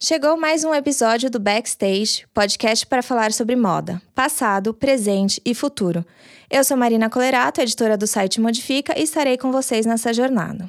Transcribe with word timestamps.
Chegou 0.00 0.36
mais 0.38 0.62
um 0.62 0.72
episódio 0.72 1.28
do 1.28 1.40
Backstage, 1.40 2.24
podcast 2.32 2.86
para 2.86 3.02
falar 3.02 3.32
sobre 3.32 3.56
moda, 3.56 4.00
passado, 4.14 4.72
presente 4.72 5.42
e 5.44 5.56
futuro. 5.56 6.06
Eu 6.48 6.62
sou 6.62 6.76
Marina 6.76 7.10
Colerato, 7.10 7.60
editora 7.60 7.96
do 7.96 8.06
site 8.06 8.40
Modifica, 8.40 8.96
e 8.96 9.02
estarei 9.02 9.36
com 9.36 9.50
vocês 9.50 9.84
nessa 9.84 10.14
jornada. 10.14 10.68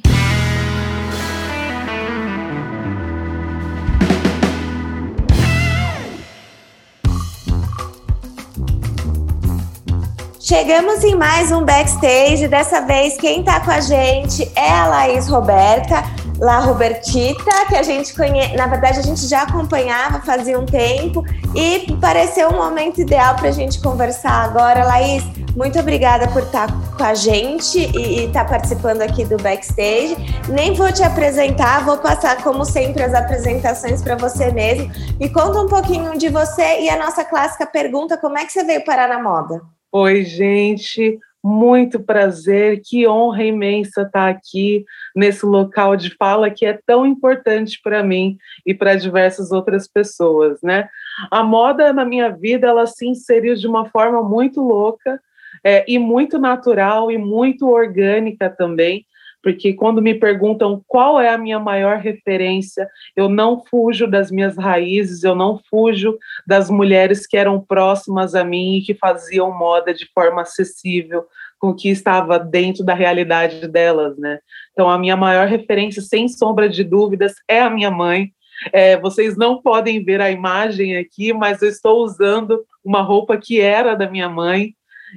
Chegamos 10.39 11.03
em 11.03 11.13
mais 11.13 11.51
um 11.51 11.63
backstage. 11.63 12.47
Dessa 12.47 12.81
vez, 12.81 13.15
quem 13.17 13.41
está 13.41 13.59
com 13.59 13.69
a 13.69 13.79
gente 13.79 14.51
é 14.55 14.71
a 14.71 14.87
Laís 14.87 15.27
Roberta, 15.27 16.01
La 16.39 16.59
Robertita, 16.59 17.65
que 17.67 17.75
a 17.75 17.83
gente 17.83 18.15
conhece, 18.15 18.55
na 18.55 18.65
verdade 18.65 18.99
a 18.99 19.01
gente 19.01 19.27
já 19.27 19.41
acompanhava 19.41 20.21
fazia 20.21 20.57
um 20.57 20.65
tempo 20.65 21.23
e 21.53 21.93
pareceu 21.99 22.47
um 22.49 22.55
momento 22.55 23.01
ideal 23.01 23.35
para 23.35 23.49
a 23.49 23.51
gente 23.51 23.81
conversar 23.81 24.45
agora. 24.45 24.85
Laís, 24.85 25.23
muito 25.55 25.77
obrigada 25.77 26.29
por 26.29 26.43
estar 26.43 26.67
tá 26.67 26.73
com 26.97 27.03
a 27.03 27.13
gente 27.13 27.77
e 27.77 28.25
estar 28.25 28.45
tá 28.45 28.49
participando 28.49 29.01
aqui 29.01 29.25
do 29.25 29.35
backstage. 29.37 30.15
Nem 30.47 30.73
vou 30.73 30.91
te 30.93 31.03
apresentar, 31.03 31.83
vou 31.83 31.97
passar 31.97 32.41
como 32.41 32.63
sempre 32.63 33.03
as 33.03 33.13
apresentações 33.13 34.01
para 34.01 34.15
você 34.15 34.49
mesmo. 34.49 34.89
E 35.19 35.27
conta 35.27 35.59
um 35.59 35.67
pouquinho 35.67 36.17
de 36.17 36.29
você 36.29 36.81
e 36.81 36.89
a 36.89 36.97
nossa 36.97 37.25
clássica 37.25 37.65
pergunta: 37.65 38.17
como 38.17 38.37
é 38.37 38.45
que 38.45 38.53
você 38.53 38.63
veio 38.63 38.85
parar 38.85 39.09
na 39.09 39.21
moda? 39.21 39.61
Oi, 39.91 40.23
gente. 40.23 41.19
Muito 41.43 42.01
prazer, 42.01 42.81
que 42.83 43.07
honra 43.07 43.43
imensa 43.43 44.01
estar 44.01 44.27
aqui 44.27 44.83
nesse 45.15 45.45
local 45.45 45.95
de 45.95 46.13
fala 46.15 46.49
que 46.49 46.65
é 46.65 46.77
tão 46.85 47.05
importante 47.05 47.79
para 47.81 48.03
mim 48.03 48.37
e 48.65 48.73
para 48.73 48.95
diversas 48.95 49.51
outras 49.51 49.87
pessoas, 49.87 50.61
né? 50.61 50.89
A 51.31 51.41
moda 51.41 51.93
na 51.93 52.03
minha 52.03 52.29
vida 52.29 52.67
ela 52.67 52.85
se 52.85 53.07
inseriu 53.07 53.55
de 53.55 53.67
uma 53.67 53.85
forma 53.85 54.21
muito 54.21 54.61
louca 54.61 55.19
é, 55.63 55.85
e 55.87 55.97
muito 55.97 56.37
natural 56.37 57.11
e 57.11 57.17
muito 57.17 57.67
orgânica 57.69 58.49
também 58.49 59.05
porque 59.41 59.73
quando 59.73 60.01
me 60.01 60.13
perguntam 60.13 60.83
qual 60.87 61.19
é 61.19 61.29
a 61.29 61.37
minha 61.37 61.59
maior 61.59 61.97
referência, 61.97 62.87
eu 63.15 63.29
não 63.29 63.63
fujo 63.63 64.05
das 64.05 64.29
minhas 64.31 64.57
raízes, 64.57 65.23
eu 65.23 65.35
não 65.35 65.59
fujo 65.69 66.17
das 66.45 66.69
mulheres 66.69 67.25
que 67.25 67.37
eram 67.37 67.59
próximas 67.59 68.35
a 68.35 68.43
mim 68.43 68.77
e 68.77 68.81
que 68.81 68.93
faziam 68.93 69.51
moda 69.57 69.93
de 69.93 70.07
forma 70.13 70.41
acessível, 70.41 71.25
com 71.57 71.69
o 71.69 71.75
que 71.75 71.89
estava 71.89 72.39
dentro 72.39 72.83
da 72.83 72.93
realidade 72.93 73.67
delas, 73.67 74.17
né? 74.17 74.39
Então, 74.71 74.89
a 74.89 74.97
minha 74.97 75.17
maior 75.17 75.47
referência, 75.47 76.01
sem 76.01 76.27
sombra 76.27 76.69
de 76.69 76.83
dúvidas, 76.83 77.33
é 77.47 77.61
a 77.61 77.69
minha 77.69 77.91
mãe. 77.91 78.31
É, 78.73 78.97
vocês 78.97 79.37
não 79.37 79.61
podem 79.61 80.03
ver 80.03 80.21
a 80.21 80.31
imagem 80.31 80.97
aqui, 80.97 81.33
mas 81.33 81.61
eu 81.61 81.69
estou 81.69 82.03
usando 82.03 82.63
uma 82.83 83.01
roupa 83.01 83.37
que 83.37 83.59
era 83.59 83.95
da 83.95 84.09
minha 84.09 84.29
mãe. 84.29 84.73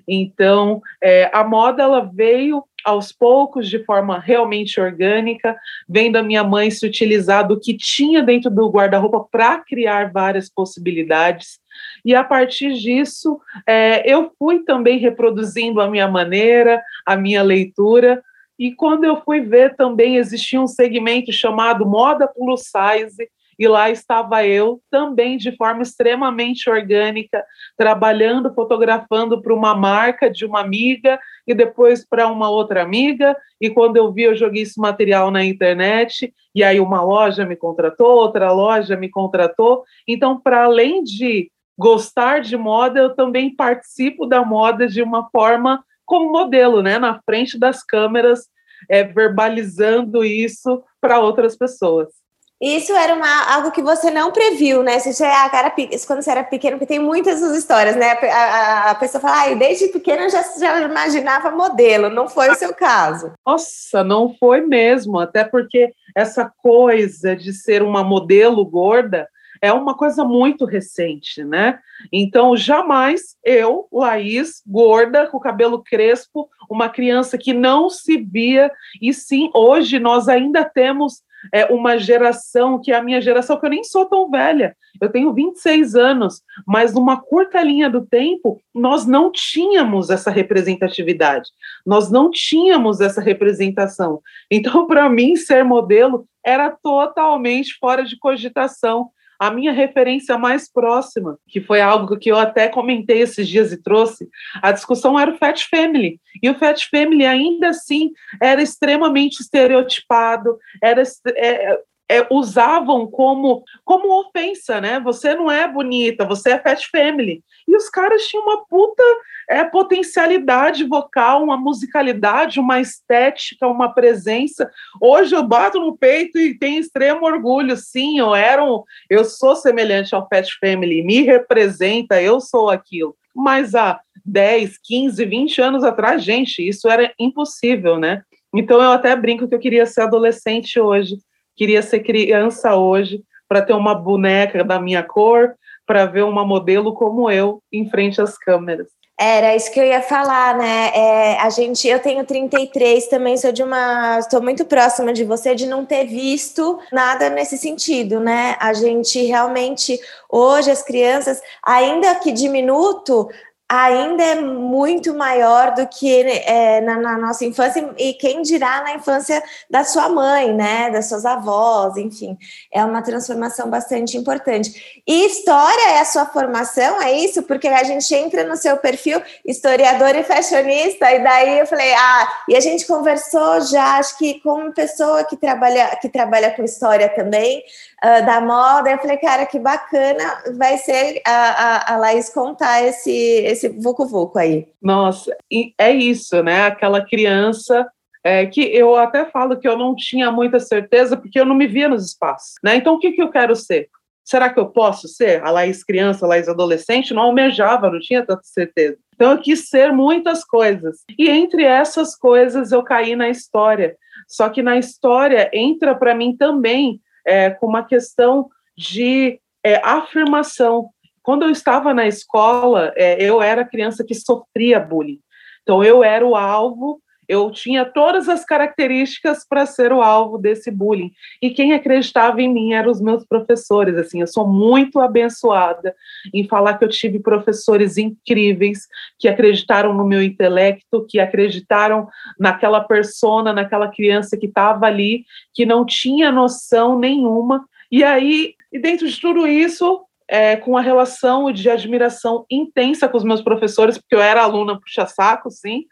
Então, 0.07 0.81
é, 1.03 1.31
a 1.33 1.45
moda 1.45 1.83
ela 1.83 2.01
veio 2.01 2.65
aos 2.85 3.13
poucos, 3.13 3.69
de 3.69 3.85
forma 3.85 4.19
realmente 4.19 4.81
orgânica, 4.81 5.57
vendo 5.89 6.17
a 6.17 6.23
minha 6.23 6.43
mãe 6.43 6.71
se 6.71 6.85
utilizar 6.87 7.47
do 7.47 7.59
que 7.59 7.77
tinha 7.77 8.23
dentro 8.23 8.51
do 8.51 8.69
guarda-roupa 8.69 9.27
para 9.31 9.59
criar 9.59 10.13
várias 10.13 10.49
possibilidades. 10.49 11.61
E 12.05 12.15
a 12.15 12.25
partir 12.25 12.75
disso, 12.75 13.41
é, 13.67 14.11
eu 14.11 14.33
fui 14.39 14.65
também 14.65 14.99
reproduzindo 14.99 15.81
a 15.81 15.89
minha 15.89 16.09
maneira, 16.09 16.83
a 17.07 17.17
minha 17.17 17.43
leitura. 17.43 18.23
E 18.59 18.75
quando 18.75 19.05
eu 19.05 19.21
fui 19.23 19.41
ver, 19.41 19.77
também 19.77 20.17
existia 20.17 20.61
um 20.61 20.67
segmento 20.67 21.33
chamado 21.33 21.87
Moda 21.87 22.27
Plus 22.29 22.63
Size, 22.63 23.29
e 23.59 23.69
lá 23.69 23.91
estava 23.91 24.47
eu 24.47 24.81
também 24.91 25.37
de 25.37 25.55
forma 25.57 25.83
extremamente 25.83 26.69
orgânica, 26.69 27.45
trabalhando, 27.77 28.53
fotografando 28.55 29.41
para 29.41 29.55
uma 29.55 29.75
marca 29.75 30.31
de 30.31 30.45
uma 30.45 30.61
amiga 30.61 31.19
e 31.47 31.55
depois 31.55 32.07
para 32.07 32.29
uma 32.29 32.51
outra 32.51 32.83
amiga. 32.83 33.37
E 33.61 33.71
quando 33.71 33.97
eu 33.97 34.13
vi, 34.13 34.23
eu 34.23 34.35
joguei 34.35 34.63
esse 34.63 34.81
material 34.81 35.31
na 35.31 35.45
internet, 35.45 36.33
e 36.55 36.63
aí 36.63 36.81
uma 36.81 37.03
loja 37.03 37.45
me 37.45 37.57
contratou, 37.57 38.17
outra 38.17 38.53
loja 38.53 38.97
me 38.97 39.09
contratou. 39.09 39.85
Então, 40.07 40.41
para 40.41 40.65
além 40.65 41.03
de 41.03 41.51
gostar 41.79 42.41
de 42.41 42.57
moda, 42.57 43.01
eu 43.01 43.15
também 43.15 43.55
participo 43.55 44.27
da 44.27 44.45
moda 44.45 44.87
de 44.87 45.03
uma 45.03 45.29
forma 45.31 45.83
como 46.05 46.31
modelo, 46.31 46.83
né, 46.83 46.99
na 46.99 47.21
frente 47.25 47.59
das 47.59 47.83
câmeras, 47.83 48.49
é, 48.89 49.05
verbalizando 49.05 50.25
isso 50.25 50.83
para 51.01 51.21
outras 51.21 51.57
pessoas. 51.57 52.22
Isso 52.63 52.93
era 52.93 53.13
uma, 53.13 53.53
algo 53.53 53.73
que 53.73 53.83
você 53.83 54.09
não 54.09 54.31
previu, 54.31 54.85
né? 54.85 54.97
Você 55.01 55.13
já 55.13 55.51
era, 55.53 55.69
quando 56.07 56.23
você 56.23 56.31
era 56.31 56.45
pequeno, 56.45 56.79
porque 56.79 56.95
tem 56.95 57.01
muitas 57.01 57.43
histórias, 57.43 57.97
né? 57.97 58.13
A, 58.13 58.37
a, 58.37 58.91
a 58.93 58.95
pessoa 58.95 59.21
fala, 59.21 59.51
ah, 59.51 59.55
desde 59.57 59.89
pequena 59.89 60.29
já, 60.31 60.41
já 60.61 60.81
imaginava 60.83 61.51
modelo, 61.51 62.09
não 62.09 62.29
foi 62.29 62.51
o 62.51 62.55
seu 62.55 62.73
caso. 62.73 63.33
Nossa, 63.45 64.05
não 64.05 64.33
foi 64.39 64.61
mesmo, 64.61 65.19
até 65.19 65.43
porque 65.43 65.93
essa 66.15 66.49
coisa 66.63 67.35
de 67.35 67.53
ser 67.53 67.83
uma 67.83 68.05
modelo 68.05 68.65
gorda 68.65 69.29
é 69.61 69.73
uma 69.73 69.97
coisa 69.97 70.25
muito 70.25 70.65
recente, 70.65 71.43
né? 71.43 71.81
Então, 72.13 72.57
jamais 72.57 73.37
eu, 73.45 73.89
Laís, 73.93 74.63
gorda, 74.65 75.27
com 75.27 75.41
cabelo 75.41 75.83
crespo, 75.83 76.49
uma 76.71 76.89
criança 76.89 77.37
que 77.37 77.53
não 77.53 77.91
se 77.91 78.19
via, 78.19 78.71
e 79.01 79.13
sim, 79.13 79.51
hoje 79.53 79.99
nós 79.99 80.29
ainda 80.29 80.65
temos 80.65 81.23
é, 81.53 81.67
uma 81.67 81.99
geração 81.99 82.81
que 82.81 82.93
é 82.93 82.97
a 82.97 83.03
minha 83.03 83.21
geração, 83.21 83.59
que 83.59 83.67
eu 83.67 83.71
nem 83.71 83.85
sou 83.85 84.07
tão 84.07 84.31
velha, 84.31 84.77
eu 85.01 85.11
tenho 85.11 85.33
26 85.33 85.95
anos, 85.95 86.43
mas 86.67 86.95
numa 86.95 87.21
curta 87.21 87.63
linha 87.63 87.89
do 87.89 88.05
tempo, 88.07 88.61
nós 88.75 89.07
não 89.07 89.33
tínhamos 89.33 90.11
essa 90.11 90.31
representatividade, 90.31 91.49
nós 91.85 92.11
não 92.11 92.31
tínhamos 92.31 93.01
essa 93.01 93.21
representação. 93.21 94.21
Então, 94.51 94.87
para 94.87 95.09
mim, 95.09 95.37
ser 95.37 95.65
modelo 95.65 96.27
era 96.45 96.71
totalmente 96.71 97.77
fora 97.81 98.05
de 98.05 98.19
cogitação 98.19 99.11
a 99.43 99.51
minha 99.51 99.73
referência 99.73 100.39
mais 100.39 100.71
próxima, 100.71 101.37
que 101.49 101.61
foi 101.61 101.81
algo 101.81 102.17
que 102.17 102.31
eu 102.31 102.39
até 102.39 102.69
comentei 102.69 103.23
esses 103.23 103.49
dias 103.49 103.73
e 103.73 103.83
trouxe, 103.83 104.29
a 104.63 104.71
discussão 104.71 105.19
era 105.19 105.33
o 105.33 105.37
Fat 105.37 105.65
Family. 105.69 106.21
E 106.41 106.49
o 106.49 106.55
Fat 106.55 106.81
Family 106.89 107.27
ainda 107.27 107.71
assim 107.71 108.13
era 108.41 108.63
extremamente 108.63 109.41
estereotipado, 109.41 110.57
era 110.81 111.03
é, 111.35 111.81
é, 112.13 112.27
usavam 112.31 113.07
como, 113.07 113.65
como 113.85 114.21
ofensa, 114.21 114.83
né? 114.83 115.01
Você 115.01 115.35
não 115.35 115.51
é 115.51 115.67
bonita, 115.67 116.27
você 116.27 116.51
é 116.51 116.59
fat 116.59 116.87
family. 116.91 117.43
E 117.67 117.75
os 117.75 117.89
caras 117.89 118.27
tinham 118.27 118.45
uma 118.45 118.67
puta 118.67 119.03
é, 119.49 119.65
potencialidade 119.65 120.85
vocal, 120.85 121.43
uma 121.43 121.57
musicalidade, 121.57 122.61
uma 122.61 122.81
estética, 122.81 123.67
uma 123.67 123.95
presença. 123.95 124.71
Hoje 125.01 125.35
eu 125.35 125.43
bato 125.43 125.81
no 125.81 125.97
peito 125.97 126.39
e 126.39 126.59
tenho 126.59 126.81
extremo 126.81 127.25
orgulho, 127.25 127.77
sim, 127.79 128.19
eu 128.19 128.35
era 128.35 128.63
um, 128.63 128.83
eu 129.09 129.25
sou 129.25 129.57
semelhante 129.57 130.15
ao 130.15 130.29
fat 130.29 130.47
family, 130.61 131.03
me 131.03 131.23
representa, 131.23 132.21
eu 132.21 132.41
sou 132.41 132.69
aquilo. 132.69 133.17
Mas 133.35 133.75
há 133.75 134.01
10, 134.27 134.79
15, 134.85 135.25
20 135.25 135.63
anos 135.63 135.83
atrás, 135.83 136.23
gente, 136.23 136.67
isso 136.67 136.89
era 136.89 137.11
impossível, 137.19 137.99
né? 137.99 138.23
Então 138.55 138.83
eu 138.83 138.93
até 138.93 139.17
brinco 139.17 139.49
que 139.49 139.55
eu 139.55 139.59
queria 139.59 139.87
ser 139.87 140.03
adolescente 140.03 140.79
hoje 140.79 141.17
queria 141.57 141.83
ser 141.83 142.01
criança 142.01 142.75
hoje 142.77 143.23
para 143.49 143.63
ter 143.63 143.75
uma 143.75 143.95
boneca 143.95 144.65
da 144.65 144.81
minha 144.81 145.03
cor, 145.03 145.55
para 145.87 146.07
ver 146.07 146.25
uma 146.25 146.45
modelo 146.45 146.95
como 146.95 147.31
eu 147.31 147.63
em 147.73 147.89
frente 147.89 148.21
às 148.21 148.39
câmeras. 148.39 148.89
Era 149.21 149.55
isso 149.55 149.71
que 149.71 149.79
eu 149.79 149.85
ia 149.85 150.01
falar, 150.03 150.57
né? 150.57 150.91
É, 150.95 151.39
a 151.39 151.49
gente, 151.51 151.87
eu 151.87 152.01
tenho 152.01 152.25
33 152.25 153.07
também, 153.07 153.37
sou 153.37 153.53
de 153.53 153.63
uma. 153.63 154.19
Estou 154.19 154.43
muito 154.43 154.65
próxima 154.65 155.13
de 155.13 155.23
você 155.23 155.55
de 155.55 155.67
não 155.67 155.85
ter 155.85 156.07
visto 156.07 156.79
nada 156.91 157.29
nesse 157.29 157.57
sentido, 157.57 158.19
né? 158.19 158.57
A 158.59 158.73
gente 158.73 159.23
realmente, 159.23 160.01
hoje, 160.29 160.71
as 160.71 160.83
crianças, 160.83 161.41
ainda 161.63 162.15
que 162.17 162.33
diminuto, 162.33 163.29
ainda 163.75 164.23
é 164.23 164.35
muito 164.35 165.15
maior 165.15 165.73
do 165.73 165.87
que 165.87 166.21
é, 166.21 166.83
na, 166.83 166.97
na, 166.97 167.17
nossa 167.17 167.43
infância 167.47 167.91
e 167.97 168.13
quem 168.13 168.43
dirá 168.43 168.83
na 168.83 168.97
infância 168.97 169.43
da 169.71 169.83
sua 169.83 170.11
mãe, 170.11 170.53
né, 170.53 170.91
das 170.91 171.09
suas 171.09 171.25
avós, 171.25 171.97
enfim, 171.97 172.37
é 172.71 172.85
uma 172.85 173.01
transformação 173.01 173.71
bastante 173.71 174.19
importante. 174.19 175.03
E 175.07 175.25
história 175.25 175.93
é 175.93 176.01
a 176.01 176.05
sua 176.05 176.27
formação, 176.27 177.01
é 177.01 177.13
isso? 177.13 177.45
Porque 177.45 177.67
a 177.67 177.83
gente 177.83 178.15
entra 178.15 178.45
no 178.45 178.59
seu 178.59 178.77
perfil 178.77 179.23
historiador 179.43 180.15
e 180.17 180.23
fashionista 180.23 181.11
e 181.11 181.21
daí 181.25 181.61
eu 181.61 181.67
falei, 181.67 181.95
ah, 181.95 182.29
e 182.51 182.57
a 182.57 182.61
gente 182.61 182.87
conversou 182.87 183.63
já, 183.63 183.97
acho 183.97 184.19
que 184.19 184.39
com 184.41 184.53
uma 184.53 184.73
pessoa 184.73 185.25
que 185.25 185.37
trabalha 185.37 185.97
que 185.97 186.11
trabalha 186.11 186.51
com 186.51 186.63
história 186.63 187.09
também, 187.09 187.65
uh, 188.03 188.27
da 188.27 188.41
moda. 188.41 188.91
Eu 188.91 188.99
falei, 188.99 189.17
cara, 189.17 189.47
que 189.47 189.59
bacana 189.59 190.43
vai 190.57 190.77
ser 190.79 191.23
a, 191.25 191.33
a, 191.33 191.95
a 191.95 191.97
Laís 191.97 192.29
contar 192.29 192.83
esse, 192.83 193.11
esse 193.11 193.62
vucu-vucu 193.69 194.39
aí. 194.39 194.69
Nossa, 194.81 195.37
é 195.79 195.91
isso, 195.91 196.43
né? 196.43 196.67
Aquela 196.67 197.05
criança 197.05 197.87
é, 198.25 198.47
que 198.47 198.61
eu 198.61 198.97
até 198.97 199.25
falo 199.25 199.59
que 199.59 199.67
eu 199.67 199.77
não 199.77 199.95
tinha 199.95 200.31
muita 200.31 200.61
certeza 200.61 201.17
porque 201.17 201.39
eu 201.39 201.45
não 201.45 201.55
me 201.55 201.67
via 201.67 201.89
nos 201.89 202.07
espaços, 202.07 202.55
né? 202.63 202.77
Então, 202.77 202.95
o 202.95 202.99
que, 202.99 203.13
que 203.13 203.23
eu 203.23 203.31
quero 203.31 203.55
ser? 203.57 203.89
Será 204.25 204.49
que 204.49 204.61
eu 204.61 204.67
posso 204.67 205.09
ser? 205.09 205.43
A 205.43 205.51
Laís 205.51 205.83
criança, 205.83 206.25
a 206.25 206.29
Laís 206.29 206.49
adolescente, 206.49 207.13
não 207.13 207.23
almejava, 207.23 207.91
não 207.91 207.99
tinha 207.99 208.25
tanta 208.25 208.43
certeza. 208.45 208.97
Então 209.15 209.33
eu 209.33 209.39
quis 209.39 209.69
ser 209.69 209.93
muitas 209.93 210.45
coisas. 210.45 210.99
E 211.19 211.29
entre 211.29 211.65
essas 211.65 212.17
coisas 212.17 212.73
eu 212.73 212.83
caí 212.83 213.17
na 213.17 213.29
história. 213.29 213.97
Só 214.29 214.49
que 214.49 214.63
na 214.63 214.79
história 214.79 215.51
entra 215.53 215.95
para 215.95 216.15
mim 216.15 216.37
também 216.37 217.01
é, 217.27 217.51
com 217.51 217.67
uma 217.67 217.85
questão 217.85 218.49
de 218.77 219.41
é, 219.65 219.81
afirmação. 219.85 220.91
Quando 221.23 221.45
eu 221.45 221.51
estava 221.51 221.95
na 221.95 222.07
escola, 222.07 222.93
é, 222.97 223.23
eu 223.23 223.41
era 223.41 223.65
criança 223.65 224.05
que 224.05 224.15
sofria 224.15 224.81
bullying. 224.81 225.21
Então 225.63 225.83
eu 225.85 226.03
era 226.03 226.27
o 226.27 226.35
alvo 226.35 227.01
eu 227.29 227.51
tinha 227.51 227.85
todas 227.85 228.29
as 228.29 228.45
características 228.45 229.47
para 229.49 229.65
ser 229.65 229.93
o 229.93 230.03
alvo 230.03 230.37
desse 230.37 230.71
bullying. 230.71 231.13
E 231.41 231.51
quem 231.51 231.73
acreditava 231.73 232.43
em 232.43 232.53
mim 232.53 232.75
eram 232.75 232.91
os 232.91 233.01
meus 233.01 233.25
professores. 233.25 233.97
Assim, 233.97 234.21
eu 234.21 234.27
sou 234.27 234.47
muito 234.47 235.01
abençoada 235.01 235.95
em 236.35 236.47
falar 236.47 236.77
que 236.77 236.85
eu 236.85 236.89
tive 236.89 237.21
professores 237.21 237.97
incríveis 237.97 238.87
que 239.19 239.29
acreditaram 239.29 239.95
no 239.95 240.07
meu 240.07 240.23
intelecto, 240.23 241.07
que 241.09 241.21
acreditaram 241.21 242.07
naquela 242.39 242.81
persona, 242.81 243.53
naquela 243.53 243.89
criança 243.89 244.37
que 244.37 244.47
estava 244.47 244.87
ali, 244.87 245.25
que 245.55 245.65
não 245.65 245.87
tinha 245.87 246.33
noção 246.33 246.99
nenhuma. 246.99 247.65
E 247.91 248.03
aí, 248.03 248.55
e 248.73 248.79
dentro 248.79 249.09
de 249.09 249.21
tudo 249.21 249.47
isso, 249.47 250.05
é, 250.33 250.57
com 250.57 250.79
a 250.79 250.81
relação 250.81 251.53
de 251.53 251.69
admiração 251.69 252.47
intensa 252.51 253.07
com 253.07 253.19
os 253.19 253.23
meus 253.23 253.43
professores, 253.43 253.99
porque 253.99 254.15
eu 254.15 254.23
era 254.23 254.43
aluna 254.43 254.81
puxa-saco, 254.81 255.51
sim, 255.51 255.85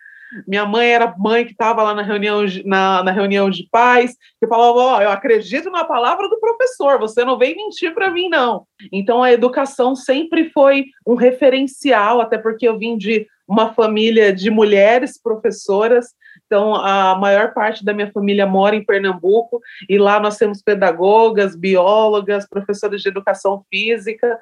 minha 0.49 0.65
mãe 0.65 0.89
era 0.89 1.15
mãe 1.19 1.45
que 1.45 1.53
estava 1.53 1.83
lá 1.83 1.95
na 1.95 2.01
reunião, 2.01 2.47
na, 2.65 3.03
na, 3.03 3.11
reunião 3.11 3.51
de 3.51 3.69
pais, 3.71 4.17
que 4.41 4.47
falava: 4.47 4.79
Ó, 4.79 4.97
oh, 4.97 5.03
eu 5.03 5.11
acredito 5.11 5.71
na 5.71 5.85
palavra 5.85 6.27
do 6.27 6.41
professor, 6.41 6.99
você 6.99 7.23
não 7.23 7.37
vem 7.37 7.55
mentir 7.55 7.93
para 7.93 8.11
mim, 8.11 8.31
não. 8.31 8.65
Então 8.91 9.23
a 9.23 9.31
educação 9.31 9.95
sempre 9.95 10.49
foi 10.49 10.87
um 11.07 11.17
referencial, 11.17 12.23
até 12.23 12.39
porque 12.39 12.67
eu 12.67 12.79
vim 12.79 12.97
de 12.97 13.27
uma 13.47 13.75
família 13.75 14.33
de 14.33 14.49
mulheres 14.51 15.21
professoras, 15.21 16.15
então 16.51 16.75
a 16.75 17.15
maior 17.15 17.55
parte 17.55 17.85
da 17.85 17.95
minha 17.95 18.11
família 18.11 18.45
mora 18.45 18.75
em 18.75 18.85
Pernambuco, 18.85 19.61
e 19.89 19.97
lá 19.97 20.19
nós 20.19 20.37
temos 20.37 20.61
pedagogas, 20.61 21.55
biólogas, 21.55 22.49
professores 22.49 23.01
de 23.03 23.09
educação 23.09 23.65
física. 23.71 24.37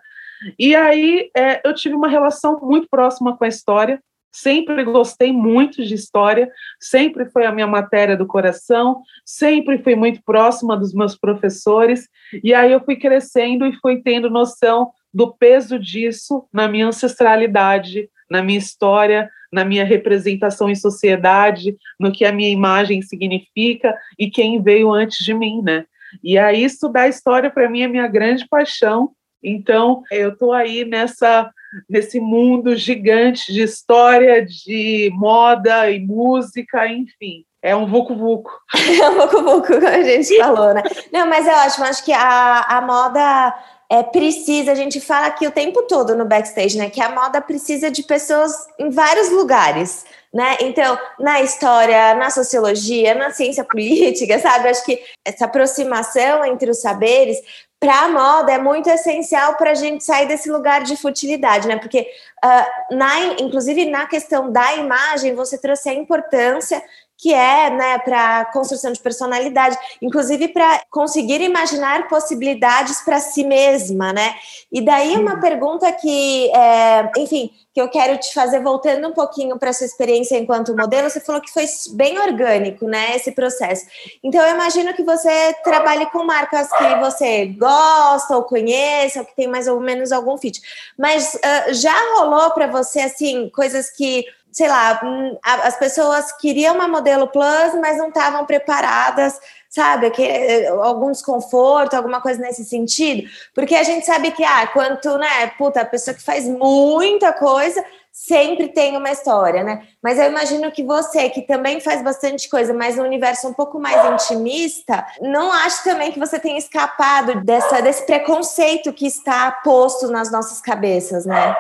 E 0.59 0.75
aí 0.75 1.31
é, 1.37 1.61
eu 1.63 1.75
tive 1.75 1.95
uma 1.95 2.09
relação 2.09 2.59
muito 2.63 2.89
próxima 2.89 3.37
com 3.37 3.45
a 3.45 3.49
história, 3.49 4.01
Sempre 4.31 4.85
gostei 4.85 5.33
muito 5.33 5.83
de 5.83 5.95
história, 5.95 6.53
sempre 6.79 7.25
foi 7.31 7.47
a 7.47 7.51
minha 7.51 7.67
matéria 7.67 8.15
do 8.15 8.27
coração, 8.27 9.01
sempre 9.25 9.79
fui 9.79 9.97
muito 9.97 10.23
próxima 10.23 10.77
dos 10.77 10.93
meus 10.93 11.17
professores, 11.17 12.07
e 12.45 12.53
aí 12.53 12.71
eu 12.71 12.85
fui 12.85 12.97
crescendo 12.97 13.65
e 13.65 13.73
fui 13.81 14.03
tendo 14.03 14.29
noção 14.29 14.91
do 15.13 15.33
peso 15.33 15.79
disso 15.79 16.47
na 16.53 16.69
minha 16.69 16.89
ancestralidade, 16.89 18.09
na 18.31 18.43
minha 18.43 18.59
história, 18.59 19.31
na 19.53 19.65
minha 19.65 19.85
representação 19.85 20.69
em 20.69 20.75
sociedade, 20.75 21.77
no 21.99 22.13
que 22.13 22.25
a 22.25 22.33
minha 22.33 22.51
imagem 22.51 23.03
significa 23.03 23.97
e 24.19 24.31
quem 24.31 24.63
veio 24.63 24.93
antes 24.93 25.25
de 25.25 25.35
mim, 25.35 25.63
né? 25.63 25.85
E 26.23 26.39
aí 26.39 26.65
estudar 26.65 27.09
história 27.09 27.51
para 27.51 27.69
mim 27.69 27.83
é 27.83 27.89
minha 27.89 28.07
grande 28.07 28.47
paixão. 28.49 29.11
Então, 29.43 30.03
eu 30.11 30.31
estou 30.31 30.53
aí 30.53 30.85
nessa 30.85 31.51
nesse 31.89 32.19
mundo 32.19 32.75
gigante 32.77 33.53
de 33.53 33.63
história, 33.63 34.45
de 34.45 35.11
moda 35.15 35.91
e 35.91 36.01
música, 36.01 36.87
enfim. 36.87 37.45
É 37.61 37.75
um 37.75 37.87
vucu-vucu. 37.87 38.51
é 39.03 39.11
um 39.11 39.15
vucu-vucu, 39.21 39.75
como 39.75 39.87
a 39.87 40.03
gente 40.03 40.37
falou, 40.39 40.73
né? 40.73 40.83
Não, 41.13 41.27
mas 41.29 41.47
é 41.47 41.67
ótimo. 41.67 41.85
Acho 41.85 42.05
que 42.05 42.13
a, 42.13 42.61
a 42.63 42.81
moda 42.81 43.55
é, 43.91 44.03
precisa, 44.03 44.73
a 44.73 44.75
gente 44.75 45.01
fala 45.01 45.27
aqui 45.27 45.47
o 45.47 45.51
tempo 45.51 45.83
todo 45.85 46.15
no 46.15 46.27
backstage, 46.27 46.77
né? 46.77 46.91
Que 46.91 47.01
a 47.01 47.09
moda 47.09 47.41
precisa 47.41 47.91
de 47.91 48.03
pessoas 48.03 48.53
em 48.79 48.91
vários 48.91 49.31
lugares. 49.31 50.05
Né? 50.33 50.59
Então, 50.61 50.99
na 51.19 51.41
história, 51.41 52.15
na 52.15 52.29
sociologia, 52.29 53.15
na 53.15 53.31
ciência 53.31 53.65
política, 53.65 54.39
sabe? 54.41 54.69
Acho 54.69 54.85
que 54.85 55.03
essa 55.25 55.47
aproximação 55.47 56.45
entre 56.45 56.71
os 56.71 56.83
saberes 56.83 57.39
para 57.81 58.01
a 58.03 58.09
moda 58.09 58.53
é 58.53 58.59
muito 58.59 58.91
essencial 58.91 59.55
para 59.55 59.71
a 59.71 59.75
gente 59.75 60.05
sair 60.05 60.27
desse 60.27 60.51
lugar 60.51 60.83
de 60.83 60.97
futilidade, 60.97 61.67
né? 61.67 61.79
Porque, 61.79 62.07
uh, 62.45 62.95
na, 62.95 63.25
inclusive, 63.41 63.87
na 63.87 64.07
questão 64.07 64.53
da 64.53 64.75
imagem, 64.75 65.35
você 65.35 65.57
trouxe 65.57 65.89
a 65.89 65.95
importância 65.95 66.83
que 67.19 67.35
é, 67.35 67.69
né, 67.69 67.99
para 67.99 68.45
construção 68.47 68.93
de 68.93 69.01
personalidade, 69.01 69.77
inclusive 70.01 70.49
para 70.49 70.81
conseguir 70.89 71.41
imaginar 71.41 72.07
possibilidades 72.07 73.01
para 73.01 73.19
si 73.19 73.43
mesma, 73.45 74.13
né? 74.13 74.37
E 74.71 74.81
daí 74.81 75.17
uma 75.17 75.35
uhum. 75.35 75.41
pergunta 75.41 75.91
que, 75.91 76.49
é, 76.55 77.11
enfim, 77.17 77.51
que 77.75 77.81
eu 77.81 77.89
quero 77.89 78.19
te 78.19 78.33
fazer 78.33 78.61
voltando 78.61 79.09
um 79.09 79.13
pouquinho 79.13 79.59
para 79.59 79.73
sua 79.73 79.87
experiência 79.87 80.39
enquanto 80.39 80.77
modelo, 80.77 81.11
você 81.11 81.21
falou 81.21 81.41
que 81.41 81.53
foi 81.53 81.65
bem 81.93 82.19
orgânico, 82.19 82.87
né, 82.87 83.17
esse 83.17 83.33
processo. 83.33 83.85
Então 84.23 84.45
eu 84.45 84.55
imagino 84.55 84.95
que 84.95 85.03
você 85.03 85.55
trabalhe 85.65 86.07
com 86.07 86.25
marcas 86.25 86.69
que 86.73 86.95
você 86.97 87.47
gosta 87.47 88.37
ou 88.37 88.45
conheça, 88.45 89.21
ou 89.21 89.27
que 89.27 89.35
tem 89.35 89.49
mais 89.49 89.67
ou 89.67 89.81
menos 89.81 90.13
algum 90.13 90.37
fit. 90.39 90.61
Mas 90.97 91.35
uh, 91.35 91.75
já 91.75 91.95
rolou 92.17 92.51
para 92.53 92.69
você 92.69 93.01
assim 93.01 93.49
coisas 93.51 93.91
que 93.91 94.25
sei 94.53 94.69
lá, 94.69 95.01
hum, 95.05 95.37
as 95.43 95.79
pessoas 95.79 96.33
queriam 96.33 96.75
uma 96.75 96.89
modelo 96.89 97.29
plus, 97.29 97.75
mas 97.81 97.99
não 97.99 98.09
estavam 98.09 98.45
preparadas, 98.47 99.39
sabe? 99.69 100.11
Que, 100.11 100.23
eh, 100.23 100.69
algum 100.69 101.13
desconforto, 101.13 101.95
alguma 101.95 102.21
coisa 102.21 102.41
nesse 102.41 102.65
sentido. 102.65 103.29
Porque 103.55 103.75
a 103.75 103.83
gente 103.83 104.07
sabe 104.07 104.31
que, 104.31 104.43
ah, 104.43 104.67
quanto, 104.69 105.17
né, 105.19 105.49
puta, 105.59 105.83
a 105.83 105.85
pessoa 105.85 106.15
que 106.15 106.23
faz 106.23 106.47
muita 106.47 107.33
coisa 107.33 107.85
sempre 108.13 108.69
tem 108.69 108.97
uma 108.97 109.13
história, 109.13 109.63
né? 109.63 109.87
Mas 110.03 110.19
eu 110.19 110.25
imagino 110.25 110.73
que 110.73 110.83
você, 110.83 111.31
que 111.31 111.43
também 111.43 111.79
faz 111.79 112.03
bastante 112.03 112.49
coisa, 112.49 112.75
mas 112.75 112.97
no 112.97 113.05
universo 113.05 113.47
um 113.49 113.53
pouco 113.53 113.79
mais 113.79 114.13
intimista, 114.13 115.07
não 115.21 115.53
acho 115.53 115.85
também 115.85 116.11
que 116.11 116.19
você 116.19 116.41
tenha 116.41 116.59
escapado 116.59 117.45
dessa, 117.45 117.81
desse 117.81 118.05
preconceito 118.05 118.93
que 118.93 119.07
está 119.07 119.53
posto 119.63 120.09
nas 120.09 120.33
nossas 120.33 120.61
cabeças, 120.61 121.25
né? 121.27 121.55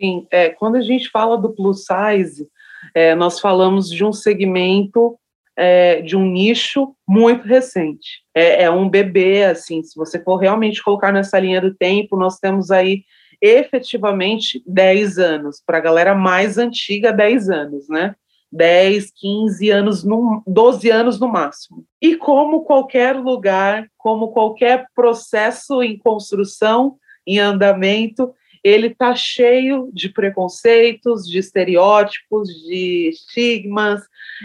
Sim, 0.00 0.26
é, 0.30 0.50
quando 0.50 0.76
a 0.76 0.80
gente 0.80 1.10
fala 1.10 1.36
do 1.36 1.50
plus 1.50 1.84
size, 1.84 2.48
é, 2.94 3.14
nós 3.14 3.40
falamos 3.40 3.90
de 3.90 4.04
um 4.04 4.12
segmento, 4.12 5.18
é, 5.56 6.00
de 6.00 6.16
um 6.16 6.24
nicho 6.24 6.94
muito 7.06 7.46
recente. 7.46 8.22
É, 8.34 8.64
é, 8.64 8.70
um 8.70 8.88
bebê, 8.88 9.44
assim, 9.44 9.82
se 9.82 9.96
você 9.96 10.22
for 10.22 10.36
realmente 10.36 10.82
colocar 10.82 11.12
nessa 11.12 11.38
linha 11.38 11.60
do 11.60 11.74
tempo, 11.74 12.16
nós 12.16 12.38
temos 12.38 12.70
aí 12.70 13.02
efetivamente 13.42 14.62
10 14.66 15.18
anos. 15.18 15.62
Para 15.64 15.78
a 15.78 15.82
galera 15.82 16.14
mais 16.14 16.58
antiga, 16.58 17.12
10 17.12 17.50
anos, 17.50 17.88
né? 17.88 18.14
10, 18.50 19.10
15 19.14 19.70
anos, 19.70 20.04
no, 20.04 20.42
12 20.46 20.90
anos 20.90 21.20
no 21.20 21.28
máximo. 21.28 21.84
E 22.00 22.16
como 22.16 22.64
qualquer 22.64 23.16
lugar, 23.16 23.86
como 23.96 24.28
qualquer 24.28 24.86
processo 24.94 25.82
em 25.82 25.98
construção, 25.98 26.96
em 27.26 27.38
andamento, 27.38 28.32
ele 28.62 28.88
está 28.88 29.14
cheio 29.14 29.90
de 29.92 30.08
preconceitos, 30.08 31.26
de 31.26 31.38
estereótipos, 31.38 32.48
de 32.48 33.08
estigmas, 33.08 34.02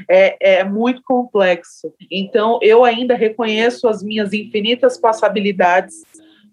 é, 0.10 0.60
é, 0.60 0.64
muito 0.64 1.02
complexo. 1.04 1.94
Então, 2.12 2.60
eu 2.62 2.84
ainda 2.84 3.16
reconheço 3.16 3.88
as 3.88 4.04
minhas 4.04 4.34
infinitas 4.34 4.98
passabilidades, 4.98 6.04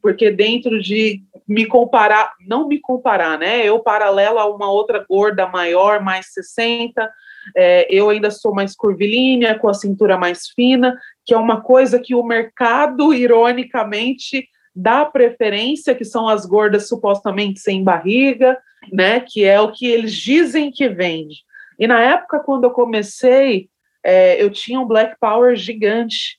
porque 0.02 0.30
dentro 0.30 0.80
de 0.80 1.22
me 1.46 1.66
comparar, 1.66 2.32
não 2.46 2.68
me 2.68 2.78
comparar, 2.78 3.38
né? 3.38 3.66
Eu 3.66 3.80
paralelo 3.80 4.38
a 4.38 4.46
uma 4.46 4.70
outra 4.70 5.04
gorda 5.08 5.46
maior, 5.48 6.00
mais 6.00 6.32
60, 6.32 7.10
é, 7.56 7.86
eu 7.90 8.08
ainda 8.08 8.30
sou 8.30 8.54
mais 8.54 8.74
curvilínea, 8.74 9.58
com 9.58 9.68
a 9.68 9.74
cintura 9.74 10.16
mais 10.16 10.48
fina, 10.48 10.96
que 11.24 11.34
é 11.34 11.36
uma 11.36 11.60
coisa 11.60 11.98
que 11.98 12.14
o 12.14 12.22
mercado, 12.22 13.12
ironicamente, 13.12 14.48
dá 14.74 15.04
preferência, 15.04 15.94
que 15.94 16.04
são 16.04 16.28
as 16.28 16.46
gordas 16.46 16.88
supostamente 16.88 17.60
sem 17.60 17.82
barriga, 17.82 18.58
né? 18.92 19.20
Que 19.20 19.44
é 19.44 19.60
o 19.60 19.72
que 19.72 19.86
eles 19.86 20.14
dizem 20.14 20.70
que 20.70 20.88
vende. 20.88 21.42
E 21.78 21.86
na 21.86 22.00
época, 22.00 22.40
quando 22.40 22.64
eu 22.64 22.70
comecei, 22.70 23.68
é, 24.04 24.42
eu 24.42 24.50
tinha 24.50 24.80
um 24.80 24.86
Black 24.86 25.16
Power 25.20 25.56
gigante, 25.56 26.38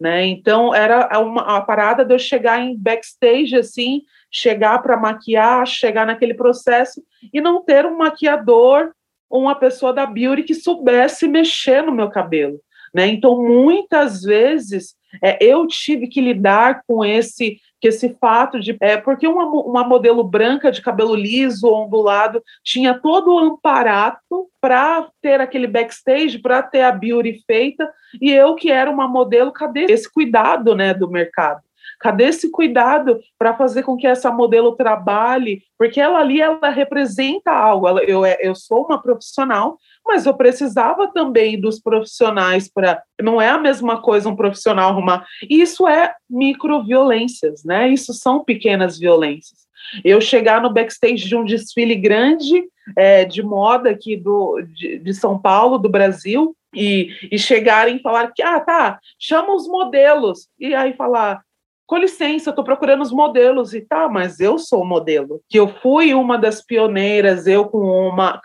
né? 0.00 0.24
Então 0.26 0.74
era 0.74 1.18
uma 1.20 1.42
a 1.56 1.60
parada 1.60 2.04
de 2.04 2.14
eu 2.14 2.18
chegar 2.18 2.60
em 2.60 2.76
backstage 2.76 3.56
assim, 3.56 4.02
chegar 4.30 4.78
para 4.80 4.96
maquiar, 4.96 5.66
chegar 5.66 6.06
naquele 6.06 6.34
processo 6.34 7.02
e 7.32 7.40
não 7.40 7.64
ter 7.64 7.84
um 7.84 7.96
maquiador 7.96 8.92
ou 9.28 9.42
uma 9.42 9.54
pessoa 9.54 9.92
da 9.92 10.06
beauty 10.06 10.42
que 10.42 10.54
soubesse 10.54 11.26
mexer 11.26 11.82
no 11.82 11.92
meu 11.92 12.08
cabelo, 12.08 12.60
né? 12.94 13.06
Então 13.08 13.42
muitas 13.42 14.22
vezes 14.22 14.96
é, 15.22 15.42
eu 15.44 15.66
tive 15.66 16.06
que 16.06 16.20
lidar 16.20 16.82
com 16.86 17.04
esse 17.04 17.58
que 17.80 17.88
esse 17.88 18.16
fato 18.20 18.58
de. 18.58 18.76
É, 18.80 18.96
porque 18.96 19.26
uma, 19.26 19.44
uma 19.44 19.84
modelo 19.84 20.24
branca 20.24 20.70
de 20.70 20.82
cabelo 20.82 21.14
liso, 21.14 21.68
ondulado, 21.68 22.42
tinha 22.64 22.98
todo 22.98 23.34
o 23.34 23.38
amparato 23.38 24.48
para 24.60 25.08
ter 25.22 25.40
aquele 25.40 25.66
backstage, 25.66 26.38
para 26.38 26.62
ter 26.62 26.82
a 26.82 26.92
beauty 26.92 27.42
feita, 27.46 27.88
e 28.20 28.30
eu 28.30 28.54
que 28.54 28.70
era 28.70 28.90
uma 28.90 29.06
modelo, 29.06 29.52
cadê 29.52 29.86
esse 29.88 30.12
cuidado 30.12 30.74
né, 30.74 30.92
do 30.92 31.08
mercado? 31.08 31.60
Cadê 32.00 32.24
esse 32.24 32.50
cuidado 32.50 33.18
para 33.36 33.54
fazer 33.54 33.82
com 33.82 33.96
que 33.96 34.06
essa 34.06 34.30
modelo 34.30 34.76
trabalhe? 34.76 35.62
Porque 35.76 36.00
ela 36.00 36.20
ali, 36.20 36.40
ela 36.40 36.70
representa 36.70 37.50
algo. 37.50 37.88
Ela, 37.88 38.04
eu, 38.04 38.24
é, 38.24 38.36
eu 38.40 38.54
sou 38.54 38.84
uma 38.84 39.02
profissional, 39.02 39.78
mas 40.08 40.24
eu 40.24 40.34
precisava 40.34 41.06
também 41.12 41.60
dos 41.60 41.78
profissionais 41.78 42.66
para. 42.66 43.02
Não 43.20 43.40
é 43.40 43.50
a 43.50 43.58
mesma 43.58 44.00
coisa 44.00 44.28
um 44.28 44.34
profissional 44.34 44.90
arrumar. 44.90 45.26
Isso 45.48 45.86
é 45.86 46.14
microviolências, 46.28 47.62
né? 47.62 47.88
Isso 47.88 48.14
são 48.14 48.42
pequenas 48.42 48.98
violências. 48.98 49.68
Eu 50.02 50.20
chegar 50.20 50.62
no 50.62 50.72
backstage 50.72 51.28
de 51.28 51.36
um 51.36 51.44
desfile 51.44 51.94
grande 51.94 52.64
é, 52.96 53.24
de 53.24 53.42
moda 53.42 53.90
aqui 53.90 54.16
do, 54.16 54.60
de, 54.74 54.98
de 54.98 55.14
São 55.14 55.38
Paulo, 55.38 55.78
do 55.78 55.88
Brasil, 55.88 56.54
e, 56.74 57.10
e 57.30 57.38
chegarem 57.38 57.96
e 57.96 58.02
falar 58.02 58.32
que, 58.34 58.42
ah, 58.42 58.60
tá, 58.60 58.98
chama 59.18 59.54
os 59.54 59.66
modelos, 59.66 60.48
e 60.58 60.74
aí 60.74 60.92
falar, 60.94 61.42
com 61.88 61.96
licença, 61.96 62.50
estou 62.50 62.62
procurando 62.62 63.00
os 63.00 63.10
modelos, 63.10 63.72
e 63.72 63.80
tá, 63.80 64.08
mas 64.10 64.40
eu 64.40 64.58
sou 64.58 64.82
o 64.82 64.86
modelo, 64.86 65.40
que 65.48 65.58
eu 65.58 65.66
fui 65.66 66.12
uma 66.12 66.36
das 66.36 66.62
pioneiras, 66.62 67.46
eu 67.46 67.64
com, 67.64 67.78
uma, 67.80 68.40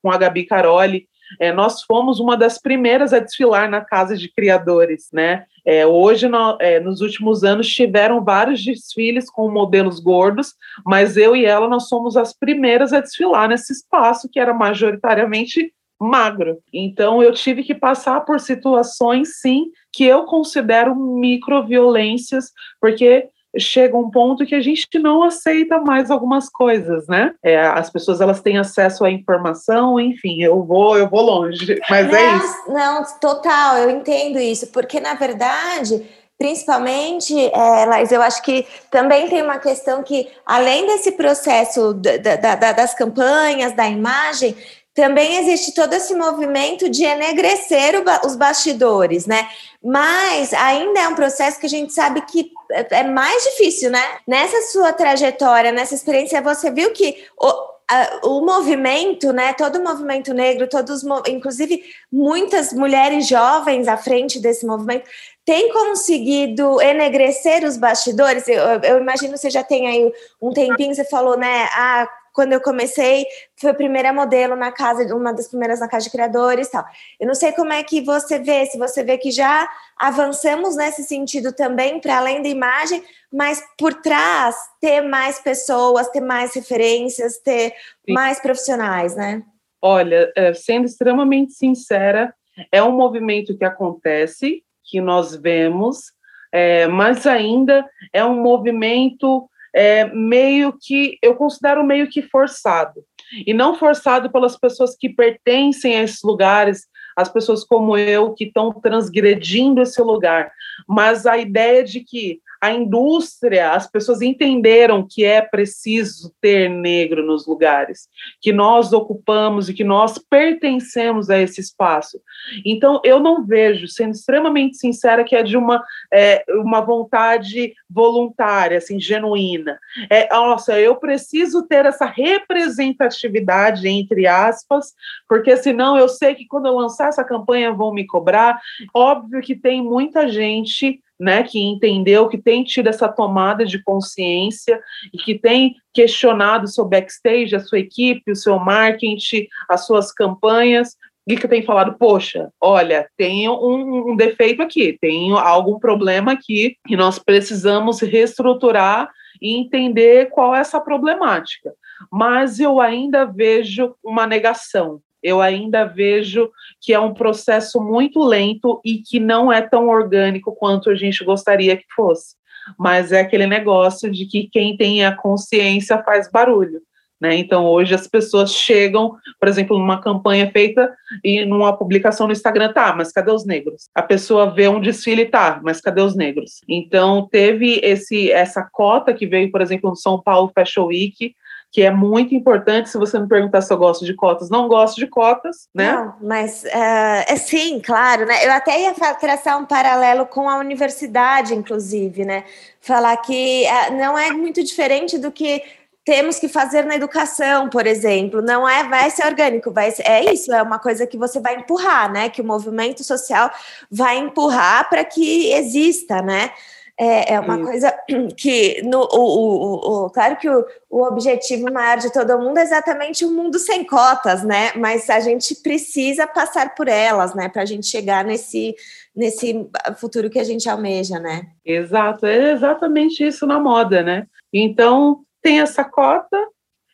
com 0.00 0.10
a 0.10 0.16
Gabi 0.16 0.46
Caroli, 0.46 1.08
é, 1.40 1.52
nós 1.52 1.82
fomos 1.82 2.20
uma 2.20 2.36
das 2.36 2.58
primeiras 2.58 3.12
a 3.12 3.18
desfilar 3.18 3.68
na 3.68 3.80
Casa 3.80 4.16
de 4.16 4.32
Criadores, 4.32 5.08
né? 5.12 5.44
É, 5.66 5.86
hoje, 5.86 6.28
no, 6.28 6.56
é, 6.60 6.80
nos 6.80 7.00
últimos 7.00 7.44
anos, 7.44 7.68
tiveram 7.68 8.24
vários 8.24 8.64
desfiles 8.64 9.28
com 9.28 9.50
modelos 9.50 10.00
gordos, 10.00 10.54
mas 10.86 11.16
eu 11.16 11.36
e 11.36 11.44
ela, 11.44 11.68
nós 11.68 11.88
somos 11.88 12.16
as 12.16 12.32
primeiras 12.32 12.92
a 12.92 13.00
desfilar 13.00 13.48
nesse 13.48 13.72
espaço 13.72 14.28
que 14.32 14.40
era 14.40 14.54
majoritariamente 14.54 15.74
magro. 16.00 16.58
Então 16.72 17.22
eu 17.22 17.32
tive 17.32 17.62
que 17.62 17.74
passar 17.74 18.20
por 18.20 18.40
situações, 18.40 19.40
sim, 19.40 19.66
que 19.92 20.04
eu 20.04 20.24
considero 20.24 20.94
microviolências, 20.94 22.52
porque 22.80 23.28
chega 23.56 23.96
um 23.96 24.10
ponto 24.10 24.44
que 24.44 24.54
a 24.54 24.60
gente 24.60 24.86
não 24.98 25.22
aceita 25.22 25.78
mais 25.78 26.10
algumas 26.10 26.48
coisas, 26.48 27.06
né? 27.08 27.34
É, 27.42 27.58
as 27.58 27.90
pessoas 27.90 28.20
elas 28.20 28.40
têm 28.40 28.58
acesso 28.58 29.04
à 29.04 29.10
informação, 29.10 29.98
enfim, 29.98 30.42
eu 30.42 30.62
vou, 30.62 30.98
eu 30.98 31.08
vou 31.08 31.22
longe, 31.22 31.80
mas 31.88 32.06
é 32.08 32.10
não, 32.10 32.18
é 32.18 32.36
isso. 32.36 32.56
Não, 32.68 33.04
total, 33.20 33.78
eu 33.78 33.90
entendo 33.90 34.38
isso, 34.38 34.68
porque 34.68 35.00
na 35.00 35.14
verdade 35.14 36.06
principalmente, 36.38 37.34
é, 37.36 37.84
Lais, 37.84 38.12
eu 38.12 38.22
acho 38.22 38.40
que 38.42 38.64
também 38.92 39.28
tem 39.28 39.42
uma 39.42 39.58
questão 39.58 40.04
que, 40.04 40.28
além 40.46 40.86
desse 40.86 41.12
processo 41.12 41.92
da, 41.92 42.36
da, 42.36 42.54
da, 42.54 42.72
das 42.72 42.94
campanhas, 42.94 43.72
da 43.72 43.88
imagem, 43.88 44.56
também 44.98 45.36
existe 45.36 45.72
todo 45.72 45.92
esse 45.92 46.12
movimento 46.12 46.88
de 46.88 47.04
enegrecer 47.04 47.94
os 48.26 48.34
bastidores, 48.34 49.26
né? 49.26 49.48
Mas 49.80 50.52
ainda 50.52 50.98
é 50.98 51.06
um 51.06 51.14
processo 51.14 51.60
que 51.60 51.66
a 51.66 51.68
gente 51.68 51.92
sabe 51.92 52.20
que 52.22 52.50
é 52.90 53.04
mais 53.04 53.44
difícil, 53.44 53.92
né? 53.92 54.02
Nessa 54.26 54.60
sua 54.72 54.92
trajetória, 54.92 55.70
nessa 55.70 55.94
experiência, 55.94 56.42
você 56.42 56.68
viu 56.72 56.90
que 56.92 57.16
o, 57.40 58.38
o 58.38 58.44
movimento, 58.44 59.32
né, 59.32 59.52
todo 59.52 59.76
o 59.76 59.84
movimento 59.84 60.34
negro, 60.34 60.68
todos, 60.68 61.04
inclusive 61.28 61.80
muitas 62.10 62.72
mulheres 62.72 63.28
jovens 63.28 63.86
à 63.86 63.96
frente 63.96 64.40
desse 64.40 64.66
movimento, 64.66 65.08
tem 65.44 65.72
conseguido 65.72 66.82
enegrecer 66.82 67.62
os 67.64 67.76
bastidores? 67.76 68.48
Eu, 68.48 68.80
eu, 68.82 68.98
imagino 68.98 69.34
que 69.34 69.38
você 69.38 69.48
já 69.48 69.62
tem 69.62 69.86
aí 69.86 70.12
um 70.42 70.52
tempinho, 70.52 70.92
você 70.92 71.04
falou, 71.04 71.38
né? 71.38 71.68
Ah, 71.72 72.08
quando 72.34 72.52
eu 72.52 72.60
comecei, 72.60 73.26
foi 73.60 73.70
a 73.70 73.74
primeira 73.74 74.12
modelo 74.12 74.54
na 74.54 74.70
casa, 74.70 75.14
uma 75.14 75.32
das 75.32 75.48
primeiras 75.48 75.80
na 75.80 75.88
casa 75.88 76.04
de 76.04 76.12
criadores 76.12 76.70
tal. 76.70 76.84
Eu 77.18 77.26
não 77.26 77.34
sei 77.34 77.52
como 77.52 77.72
é 77.72 77.82
que 77.82 78.00
você 78.00 78.38
vê, 78.38 78.66
se 78.66 78.78
você 78.78 79.02
vê 79.02 79.18
que 79.18 79.30
já 79.30 79.68
avançamos 79.96 80.76
nesse 80.76 81.02
sentido 81.04 81.52
também, 81.52 82.00
para 82.00 82.18
além 82.18 82.40
da 82.42 82.48
imagem, 82.48 83.02
mas 83.32 83.62
por 83.76 83.94
trás 83.94 84.56
ter 84.80 85.00
mais 85.00 85.40
pessoas, 85.40 86.08
ter 86.08 86.20
mais 86.20 86.54
referências, 86.54 87.38
ter 87.38 87.70
Sim. 88.06 88.12
mais 88.12 88.40
profissionais, 88.40 89.16
né? 89.16 89.42
Olha, 89.82 90.32
é, 90.36 90.52
sendo 90.54 90.86
extremamente 90.86 91.52
sincera, 91.52 92.34
é 92.72 92.82
um 92.82 92.92
movimento 92.92 93.56
que 93.56 93.64
acontece, 93.64 94.62
que 94.84 95.00
nós 95.00 95.34
vemos, 95.34 96.12
é, 96.52 96.86
mas 96.86 97.26
ainda 97.26 97.88
é 98.12 98.24
um 98.24 98.40
movimento 98.40 99.48
é, 99.74 100.06
meio 100.06 100.72
que 100.80 101.18
eu 101.22 101.36
considero 101.36 101.84
meio 101.84 102.08
que 102.08 102.22
forçado 102.22 103.04
e 103.46 103.52
não 103.52 103.74
forçado 103.74 104.30
pelas 104.30 104.56
pessoas 104.56 104.96
que 104.96 105.08
pertencem 105.08 105.96
a 105.96 106.02
esses 106.02 106.22
lugares, 106.22 106.86
as 107.16 107.28
pessoas 107.28 107.64
como 107.64 107.96
eu 107.96 108.32
que 108.32 108.44
estão 108.44 108.72
transgredindo 108.72 109.82
esse 109.82 110.00
lugar, 110.00 110.52
mas 110.86 111.26
a 111.26 111.36
ideia 111.36 111.82
de 111.82 112.00
que 112.00 112.40
a 112.60 112.72
indústria, 112.72 113.72
as 113.72 113.88
pessoas 113.88 114.20
entenderam 114.20 115.06
que 115.08 115.24
é 115.24 115.40
preciso 115.40 116.34
ter 116.40 116.68
negro 116.68 117.24
nos 117.24 117.46
lugares, 117.46 118.08
que 118.40 118.52
nós 118.52 118.92
ocupamos 118.92 119.68
e 119.68 119.74
que 119.74 119.84
nós 119.84 120.18
pertencemos 120.18 121.30
a 121.30 121.38
esse 121.38 121.60
espaço. 121.60 122.20
Então, 122.64 123.00
eu 123.04 123.20
não 123.20 123.44
vejo, 123.44 123.86
sendo 123.86 124.12
extremamente 124.12 124.76
sincera, 124.76 125.24
que 125.24 125.36
é 125.36 125.42
de 125.42 125.56
uma, 125.56 125.84
é, 126.12 126.44
uma 126.48 126.80
vontade 126.80 127.74
voluntária, 127.88 128.78
assim, 128.78 128.98
genuína. 128.98 129.78
É, 130.10 130.28
nossa, 130.34 130.78
eu 130.80 130.96
preciso 130.96 131.66
ter 131.66 131.86
essa 131.86 132.06
representatividade, 132.06 133.86
entre 133.88 134.26
aspas, 134.26 134.94
porque 135.28 135.56
senão 135.56 135.96
eu 135.96 136.08
sei 136.08 136.34
que 136.34 136.46
quando 136.46 136.66
eu 136.66 136.74
lançar 136.74 137.08
essa 137.08 137.22
campanha 137.22 137.72
vão 137.72 137.92
me 137.92 138.06
cobrar. 138.06 138.60
Óbvio 138.92 139.40
que 139.40 139.54
tem 139.54 139.82
muita 139.82 140.28
gente 140.28 141.00
né, 141.18 141.42
que 141.42 141.58
entendeu, 141.58 142.28
que 142.28 142.38
tem 142.38 142.62
tido 142.62 142.88
essa 142.88 143.08
tomada 143.08 143.64
de 143.64 143.82
consciência 143.82 144.80
e 145.12 145.18
que 145.18 145.38
tem 145.38 145.74
questionado 145.92 146.64
o 146.64 146.68
seu 146.68 146.84
backstage, 146.84 147.56
a 147.56 147.60
sua 147.60 147.80
equipe, 147.80 148.30
o 148.30 148.36
seu 148.36 148.58
marketing, 148.58 149.46
as 149.68 149.86
suas 149.86 150.12
campanhas, 150.12 150.96
e 151.28 151.36
que 151.36 151.46
tem 151.46 151.62
falado, 151.62 151.98
poxa, 151.98 152.50
olha, 152.58 153.06
tem 153.14 153.46
um, 153.50 154.12
um 154.12 154.16
defeito 154.16 154.62
aqui, 154.62 154.96
tem 154.98 155.30
algum 155.32 155.78
problema 155.78 156.32
aqui 156.32 156.76
e 156.88 156.96
nós 156.96 157.18
precisamos 157.18 158.00
reestruturar 158.00 159.10
e 159.40 159.54
entender 159.58 160.30
qual 160.30 160.54
é 160.54 160.60
essa 160.60 160.80
problemática. 160.80 161.70
Mas 162.10 162.58
eu 162.58 162.80
ainda 162.80 163.26
vejo 163.26 163.94
uma 164.02 164.26
negação, 164.26 165.02
eu 165.22 165.40
ainda 165.40 165.84
vejo 165.84 166.50
que 166.80 166.92
é 166.92 167.00
um 167.00 167.14
processo 167.14 167.80
muito 167.80 168.22
lento 168.22 168.80
e 168.84 168.98
que 168.98 169.18
não 169.18 169.52
é 169.52 169.60
tão 169.60 169.88
orgânico 169.88 170.54
quanto 170.54 170.90
a 170.90 170.94
gente 170.94 171.24
gostaria 171.24 171.76
que 171.76 171.86
fosse. 171.94 172.36
Mas 172.78 173.12
é 173.12 173.20
aquele 173.20 173.46
negócio 173.46 174.10
de 174.10 174.26
que 174.26 174.48
quem 174.48 174.76
tem 174.76 175.04
a 175.04 175.14
consciência 175.14 176.02
faz 176.02 176.30
barulho. 176.30 176.80
Né? 177.20 177.34
Então, 177.36 177.66
hoje 177.66 177.94
as 177.94 178.06
pessoas 178.06 178.52
chegam, 178.52 179.16
por 179.40 179.48
exemplo, 179.48 179.76
numa 179.76 180.00
campanha 180.00 180.50
feita 180.52 180.94
e 181.24 181.44
numa 181.44 181.76
publicação 181.76 182.26
no 182.26 182.32
Instagram, 182.32 182.72
tá, 182.72 182.94
mas 182.94 183.10
cadê 183.10 183.32
os 183.32 183.44
negros? 183.44 183.88
A 183.92 184.02
pessoa 184.02 184.54
vê 184.54 184.68
um 184.68 184.80
desfile, 184.80 185.26
tá, 185.26 185.60
mas 185.64 185.80
cadê 185.80 186.00
os 186.00 186.14
negros? 186.14 186.60
Então, 186.68 187.28
teve 187.28 187.80
esse 187.82 188.30
essa 188.30 188.68
cota 188.70 189.12
que 189.12 189.26
veio, 189.26 189.50
por 189.50 189.60
exemplo, 189.60 189.90
no 189.90 189.96
São 189.96 190.22
Paulo 190.22 190.52
Fashion 190.54 190.86
Week, 190.86 191.34
que 191.70 191.82
é 191.82 191.90
muito 191.90 192.34
importante. 192.34 192.88
Se 192.88 192.98
você 192.98 193.18
me 193.18 193.28
perguntar 193.28 193.60
se 193.60 193.72
eu 193.72 193.76
gosto 193.76 194.04
de 194.04 194.14
cotas, 194.14 194.48
não 194.48 194.68
gosto 194.68 194.96
de 194.96 195.06
cotas, 195.06 195.68
né? 195.74 195.92
Não, 195.92 196.14
mas 196.22 196.64
uh, 196.64 197.24
é 197.28 197.36
sim, 197.36 197.80
claro, 197.80 198.26
né? 198.26 198.46
Eu 198.46 198.52
até 198.52 198.80
ia 198.80 198.94
traçar 199.14 199.58
um 199.58 199.66
paralelo 199.66 200.26
com 200.26 200.48
a 200.48 200.58
universidade, 200.58 201.54
inclusive, 201.54 202.24
né? 202.24 202.44
Falar 202.80 203.16
que 203.18 203.64
uh, 203.66 203.94
não 203.94 204.18
é 204.18 204.30
muito 204.30 204.62
diferente 204.64 205.18
do 205.18 205.30
que 205.30 205.62
temos 206.08 206.38
que 206.38 206.48
fazer 206.48 206.86
na 206.86 206.94
educação, 206.94 207.68
por 207.68 207.86
exemplo. 207.86 208.40
Não 208.40 208.66
é, 208.66 208.82
vai 208.88 209.10
ser 209.10 209.26
orgânico, 209.26 209.70
vai 209.70 209.90
ser, 209.90 210.08
é 210.08 210.32
isso, 210.32 210.50
é 210.50 210.62
uma 210.62 210.78
coisa 210.78 211.06
que 211.06 211.18
você 211.18 211.38
vai 211.38 211.56
empurrar, 211.56 212.10
né? 212.10 212.30
Que 212.30 212.40
o 212.40 212.46
movimento 212.46 213.04
social 213.04 213.50
vai 213.90 214.16
empurrar 214.16 214.88
para 214.88 215.04
que 215.04 215.52
exista, 215.52 216.22
né? 216.22 216.50
É, 217.00 217.34
é 217.34 217.40
uma 217.40 217.54
Isso. 217.54 217.64
coisa 217.64 217.98
que, 218.36 218.82
no, 218.82 219.02
o, 219.02 219.20
o, 219.20 220.06
o, 220.06 220.10
claro 220.10 220.36
que 220.36 220.50
o, 220.50 220.66
o 220.90 221.04
objetivo 221.04 221.72
maior 221.72 221.98
de 221.98 222.12
todo 222.12 222.38
mundo 222.40 222.58
é 222.58 222.62
exatamente 222.62 223.24
um 223.24 223.32
mundo 223.32 223.56
sem 223.58 223.84
cotas, 223.84 224.42
né? 224.42 224.72
Mas 224.74 225.08
a 225.08 225.20
gente 225.20 225.54
precisa 225.62 226.26
passar 226.26 226.74
por 226.74 226.88
elas, 226.88 227.34
né? 227.36 227.48
Para 227.48 227.62
a 227.62 227.64
gente 227.64 227.86
chegar 227.86 228.24
nesse, 228.24 228.74
nesse 229.14 229.68
futuro 229.98 230.28
que 230.28 230.40
a 230.40 230.44
gente 230.44 230.68
almeja, 230.68 231.20
né? 231.20 231.46
Exato, 231.64 232.26
é 232.26 232.50
exatamente 232.50 233.24
isso 233.24 233.46
na 233.46 233.60
moda, 233.60 234.02
né? 234.02 234.26
Então, 234.52 235.20
tem 235.40 235.60
essa 235.60 235.84
cota, 235.84 236.36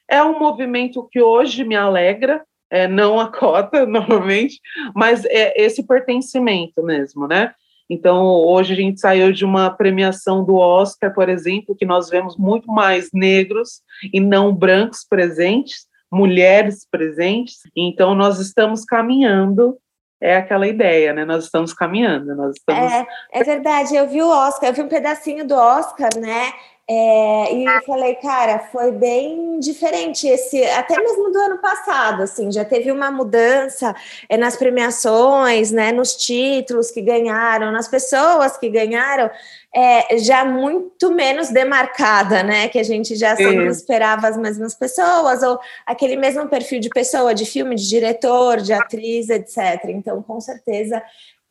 é 0.07 0.23
um 0.23 0.39
movimento 0.39 1.09
que 1.11 1.23
hoje 1.23 1.65
me 1.65 1.77
alegra, 1.77 2.45
é, 2.71 2.87
não 2.87 3.19
a 3.19 3.33
cota, 3.33 3.87
normalmente, 3.87 4.61
mas 4.95 5.25
é 5.25 5.55
esse 5.63 5.83
pertencimento 5.83 6.83
mesmo, 6.83 7.27
né? 7.27 7.55
Então, 7.89 8.25
hoje 8.25 8.73
a 8.73 8.77
gente 8.77 9.01
saiu 9.01 9.33
de 9.33 9.45
uma 9.45 9.71
premiação 9.71 10.45
do 10.45 10.57
Oscar, 10.57 11.13
por 11.13 11.29
exemplo, 11.29 11.77
que 11.77 11.85
nós 11.85 12.09
vemos 12.09 12.37
muito 12.37 12.67
mais 12.73 13.11
negros 13.13 13.83
e 14.13 14.21
não 14.21 14.55
brancos 14.55 15.05
presentes, 15.09 15.87
mulheres 16.11 16.87
presentes. 16.91 17.59
Então, 17.77 18.15
nós 18.15 18.39
estamos 18.39 18.85
caminhando 18.85 19.79
é 20.25 20.37
aquela 20.37 20.67
ideia, 20.67 21.13
né? 21.13 21.23
Nós 21.23 21.45
estamos 21.45 21.75
caminhando, 21.75 22.35
nós 22.35 22.55
estamos. 22.57 22.91
É, 22.91 23.07
é 23.31 23.45
verdade, 23.45 23.95
eu 23.95 24.09
vi 24.09 24.23
o 24.23 24.29
Oscar, 24.29 24.71
eu 24.71 24.73
vi 24.73 24.81
um 24.81 24.89
pedacinho 24.89 25.47
do 25.47 25.55
Oscar, 25.55 26.09
né? 26.19 26.51
É, 26.87 27.55
e 27.55 27.65
eu 27.65 27.83
falei, 27.87 28.15
cara, 28.17 28.59
foi 28.59 28.93
bem 28.93 29.59
diferente 29.59 30.29
esse, 30.29 30.63
até 30.65 30.99
mesmo 30.99 31.33
do 31.33 31.39
ano 31.39 31.59
passado, 31.59 32.23
assim, 32.23 32.53
já 32.53 32.63
teve 32.63 32.93
uma 32.93 33.11
mudança 33.11 33.97
é, 34.29 34.37
nas 34.37 34.55
premiações, 34.55 35.71
né, 35.71 35.93
nos 35.93 36.15
títulos 36.15 36.91
que 36.91 37.01
ganharam, 37.01 37.73
nas 37.73 37.89
pessoas 37.89 38.59
que 38.59 38.69
ganharam, 38.69 39.31
é, 39.75 40.19
já 40.19 40.45
muito 40.45 41.11
menos 41.11 41.49
demarcada, 41.49 42.43
né, 42.43 42.69
que 42.69 42.79
a 42.79 42.85
gente 42.85 43.17
já 43.17 43.35
só 43.35 43.51
não 43.51 43.67
esperava 43.67 44.29
as 44.29 44.37
mesmas 44.37 44.75
pessoas, 44.75 45.43
ou 45.43 45.59
aquele 45.87 46.17
mesmo 46.17 46.47
perfil 46.49 46.81
de 46.81 46.91
pessoa, 46.91 47.35
de 47.35 47.47
filme, 47.47 47.77
de 47.77 47.89
diretor, 47.89 48.59
de 48.59 48.75
atriz, 48.75 49.31
etc. 49.31 49.87
Então, 49.87 50.23
com 50.23 50.39
certeza, 50.39 51.03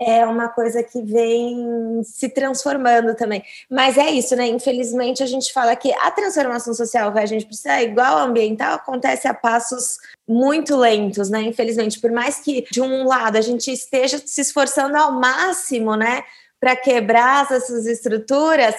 é 0.02 0.26
uma 0.26 0.50
coisa 0.50 0.84
que 0.84 1.02
vem 1.02 2.02
se 2.04 2.30
transformando 2.30 3.16
também. 3.16 3.44
Mas 3.70 3.98
é 3.98 4.10
isso, 4.12 4.36
né? 4.36 4.48
Infelizmente, 4.48 5.24
a 5.24 5.26
gente 5.26 5.54
fala 5.54 5.76
que 5.76 5.94
a 5.94 6.12
transformação 6.12 6.74
social 6.74 7.14
que 7.14 7.20
a 7.20 7.26
gente 7.26 7.46
precisa, 7.46 7.82
igual 7.82 8.18
ambiental, 8.18 8.76
acontece 8.76 9.28
a 9.28 9.34
passos 9.34 9.98
muito 10.28 10.76
lentos, 10.76 11.30
né? 11.30 11.42
Infelizmente, 11.42 12.00
por 12.00 12.12
mais 12.12 12.40
que 12.40 12.66
de 12.72 12.82
um 12.82 13.06
lado 13.06 13.38
a 13.38 13.42
gente 13.42 13.72
esteja 13.72 14.22
se 14.24 14.42
esforçando 14.42 14.98
ao 14.98 15.12
máximo, 15.14 15.96
né, 15.96 16.24
para 16.60 16.76
quebrar 16.76 17.52
essas 17.52 17.86
estruturas, 17.86 18.76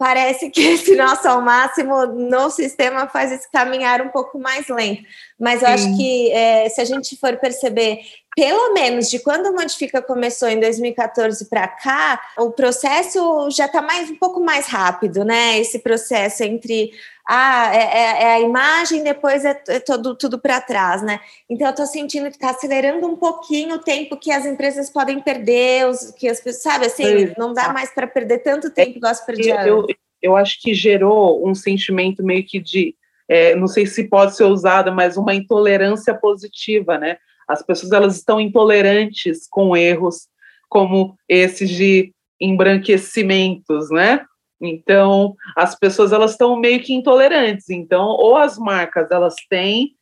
parece 0.00 0.50
que 0.50 0.62
esse 0.62 0.96
nosso 0.96 1.28
ao 1.28 1.42
máximo 1.42 2.06
no 2.06 2.50
sistema 2.50 3.06
faz 3.06 3.30
esse 3.30 3.50
caminhar 3.50 4.00
um 4.00 4.08
pouco 4.08 4.38
mais 4.38 4.66
lento. 4.68 5.02
Mas 5.38 5.60
eu 5.60 5.68
Sim. 5.68 5.74
acho 5.74 5.96
que 5.96 6.32
é, 6.32 6.68
se 6.70 6.80
a 6.80 6.84
gente 6.84 7.16
for 7.18 7.36
perceber, 7.36 8.00
pelo 8.40 8.72
menos 8.72 9.10
de 9.10 9.18
quando 9.18 9.48
a 9.48 9.52
Modifica 9.52 10.00
começou 10.00 10.48
em 10.48 10.58
2014 10.58 11.44
para 11.50 11.68
cá, 11.68 12.18
o 12.38 12.50
processo 12.50 13.50
já 13.50 13.66
está 13.66 13.82
mais 13.82 14.08
um 14.08 14.16
pouco 14.16 14.40
mais 14.40 14.66
rápido, 14.66 15.26
né? 15.26 15.58
Esse 15.58 15.80
processo 15.80 16.42
entre 16.42 16.90
ah, 17.28 17.70
é, 17.70 17.82
é, 17.82 18.22
é 18.22 18.32
a 18.36 18.40
imagem, 18.40 19.04
depois 19.04 19.44
é, 19.44 19.62
é 19.68 19.78
todo, 19.78 20.14
tudo 20.16 20.38
para 20.38 20.58
trás, 20.58 21.02
né? 21.02 21.20
Então 21.50 21.66
eu 21.66 21.70
estou 21.72 21.84
sentindo 21.84 22.30
que 22.30 22.36
está 22.36 22.48
acelerando 22.48 23.06
um 23.06 23.14
pouquinho 23.14 23.74
o 23.74 23.78
tempo 23.78 24.16
que 24.16 24.32
as 24.32 24.46
empresas 24.46 24.88
podem 24.88 25.20
perder, 25.20 25.86
os, 25.86 26.10
que 26.12 26.26
as 26.26 26.40
pessoas, 26.40 26.62
sabe, 26.62 26.86
assim, 26.86 27.34
não 27.36 27.52
dá 27.52 27.74
mais 27.74 27.92
para 27.92 28.06
perder 28.06 28.38
tanto 28.38 28.70
tempo 28.70 28.96
igual 28.96 29.14
se 29.14 29.26
perdia 29.26 29.66
eu, 29.66 29.80
eu, 29.80 29.86
eu 30.22 30.34
acho 30.34 30.62
que 30.62 30.72
gerou 30.72 31.46
um 31.46 31.54
sentimento 31.54 32.24
meio 32.24 32.46
que 32.46 32.58
de, 32.58 32.94
é, 33.28 33.54
não 33.54 33.66
sei 33.66 33.84
se 33.84 34.04
pode 34.04 34.34
ser 34.34 34.44
usada, 34.44 34.90
mas 34.90 35.18
uma 35.18 35.34
intolerância 35.34 36.14
positiva, 36.14 36.96
né? 36.96 37.18
As 37.50 37.62
pessoas 37.62 37.92
elas 37.92 38.16
estão 38.16 38.40
intolerantes 38.40 39.46
com 39.50 39.76
erros 39.76 40.28
como 40.68 41.16
esses 41.28 41.68
de 41.68 42.12
embranquecimentos, 42.40 43.90
né? 43.90 44.24
Então, 44.60 45.34
as 45.56 45.74
pessoas 45.74 46.12
elas 46.12 46.32
estão 46.32 46.56
meio 46.56 46.80
que 46.80 46.92
intolerantes. 46.92 47.68
Então, 47.70 48.06
ou 48.06 48.36
as 48.36 48.56
marcas 48.58 49.10
elas 49.10 49.34
têm 49.48 49.92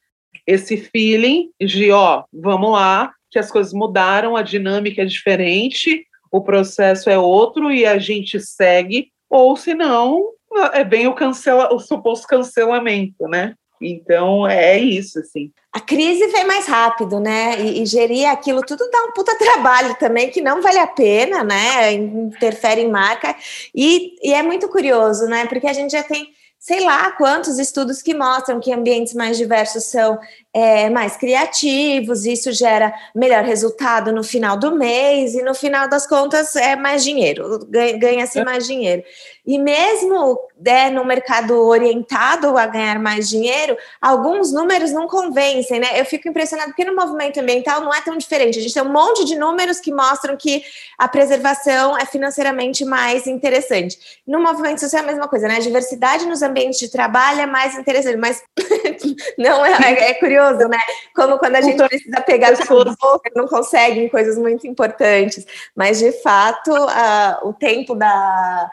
esse 0.46 0.76
feeling 0.76 1.50
de, 1.60 1.90
ó, 1.90 2.24
vamos 2.32 2.72
lá, 2.72 3.12
que 3.30 3.38
as 3.38 3.50
coisas 3.50 3.72
mudaram, 3.72 4.36
a 4.36 4.42
dinâmica 4.42 5.02
é 5.02 5.04
diferente, 5.04 6.06
o 6.30 6.42
processo 6.42 7.08
é 7.08 7.18
outro 7.18 7.70
e 7.70 7.86
a 7.86 7.98
gente 7.98 8.38
segue, 8.40 9.10
ou 9.30 9.56
se 9.56 9.74
não, 9.74 10.32
é 10.72 10.84
bem 10.84 11.06
o 11.06 11.14
cancela, 11.14 11.72
o 11.72 11.78
suposto 11.78 12.26
cancelamento, 12.26 13.26
né? 13.28 13.54
Então 13.80 14.46
é 14.46 14.78
isso, 14.78 15.18
assim. 15.20 15.50
A 15.78 15.80
crise 15.80 16.26
vem 16.26 16.44
mais 16.44 16.66
rápido, 16.66 17.20
né? 17.20 17.60
E, 17.60 17.82
e, 17.82 17.86
gerir 17.86 18.28
aquilo 18.28 18.62
tudo 18.62 18.90
dá 18.90 19.04
um 19.04 19.12
puta 19.12 19.38
trabalho 19.38 19.94
também, 19.94 20.28
que 20.28 20.40
não 20.40 20.60
vale 20.60 20.80
a 20.80 20.88
pena, 20.88 21.44
né? 21.44 21.92
Interfere 21.92 22.80
em 22.80 22.90
marca. 22.90 23.36
E, 23.72 24.16
e 24.20 24.34
é 24.34 24.42
muito 24.42 24.68
curioso, 24.68 25.26
né? 25.26 25.46
Porque 25.46 25.68
a 25.68 25.72
gente 25.72 25.92
já 25.92 26.02
tem 26.02 26.32
sei 26.58 26.80
lá 26.84 27.12
quantos 27.12 27.60
estudos 27.60 28.02
que 28.02 28.12
mostram 28.12 28.58
que 28.58 28.72
ambientes 28.72 29.14
mais 29.14 29.36
diversos 29.38 29.84
são 29.84 30.18
é, 30.54 30.88
mais 30.88 31.16
criativos, 31.16 32.24
isso 32.24 32.52
gera 32.52 32.92
melhor 33.14 33.44
resultado 33.44 34.12
no 34.12 34.24
final 34.24 34.56
do 34.56 34.74
mês, 34.74 35.34
e 35.34 35.42
no 35.42 35.54
final 35.54 35.88
das 35.88 36.06
contas 36.06 36.56
é 36.56 36.74
mais 36.74 37.04
dinheiro, 37.04 37.60
ganha-se 37.98 38.38
é. 38.38 38.44
mais 38.44 38.66
dinheiro. 38.66 39.02
E 39.46 39.58
mesmo 39.58 40.38
né, 40.60 40.90
no 40.90 41.04
mercado 41.04 41.54
orientado 41.66 42.58
a 42.58 42.66
ganhar 42.66 42.98
mais 42.98 43.28
dinheiro, 43.28 43.76
alguns 44.00 44.52
números 44.52 44.92
não 44.92 45.06
convencem, 45.06 45.80
né? 45.80 45.98
Eu 45.98 46.04
fico 46.04 46.28
impressionada 46.28 46.70
porque 46.70 46.84
no 46.84 46.94
movimento 46.94 47.40
ambiental 47.40 47.80
não 47.80 47.94
é 47.94 48.00
tão 48.00 48.18
diferente. 48.18 48.58
A 48.58 48.62
gente 48.62 48.74
tem 48.74 48.82
um 48.82 48.92
monte 48.92 49.24
de 49.24 49.38
números 49.38 49.80
que 49.80 49.90
mostram 49.92 50.36
que 50.36 50.62
a 50.98 51.08
preservação 51.08 51.96
é 51.96 52.04
financeiramente 52.04 52.84
mais 52.84 53.26
interessante. 53.26 53.98
No 54.26 54.40
movimento 54.40 54.80
social 54.80 55.00
é 55.00 55.04
a 55.04 55.06
mesma 55.06 55.28
coisa, 55.28 55.48
né? 55.48 55.56
A 55.56 55.60
diversidade 55.60 56.26
nos 56.26 56.42
ambientes 56.42 56.78
de 56.78 56.90
trabalho 56.90 57.40
é 57.40 57.46
mais 57.46 57.74
interessante, 57.78 58.16
mas 58.16 58.42
não 59.38 59.64
é, 59.64 59.70
é, 59.70 60.10
é 60.10 60.14
curioso, 60.38 60.68
né? 60.68 60.78
Como 61.14 61.38
quando 61.38 61.56
a 61.56 61.60
gente 61.60 61.76
precisa 61.76 62.20
pegar 62.20 62.56
pessoas 62.56 62.94
não 63.34 63.46
conseguem 63.46 64.08
coisas 64.08 64.38
muito 64.38 64.66
importantes. 64.66 65.46
Mas 65.76 65.98
de 65.98 66.12
fato, 66.12 66.70
uh, 66.70 67.48
o 67.48 67.52
tempo 67.52 67.94
da 67.94 68.70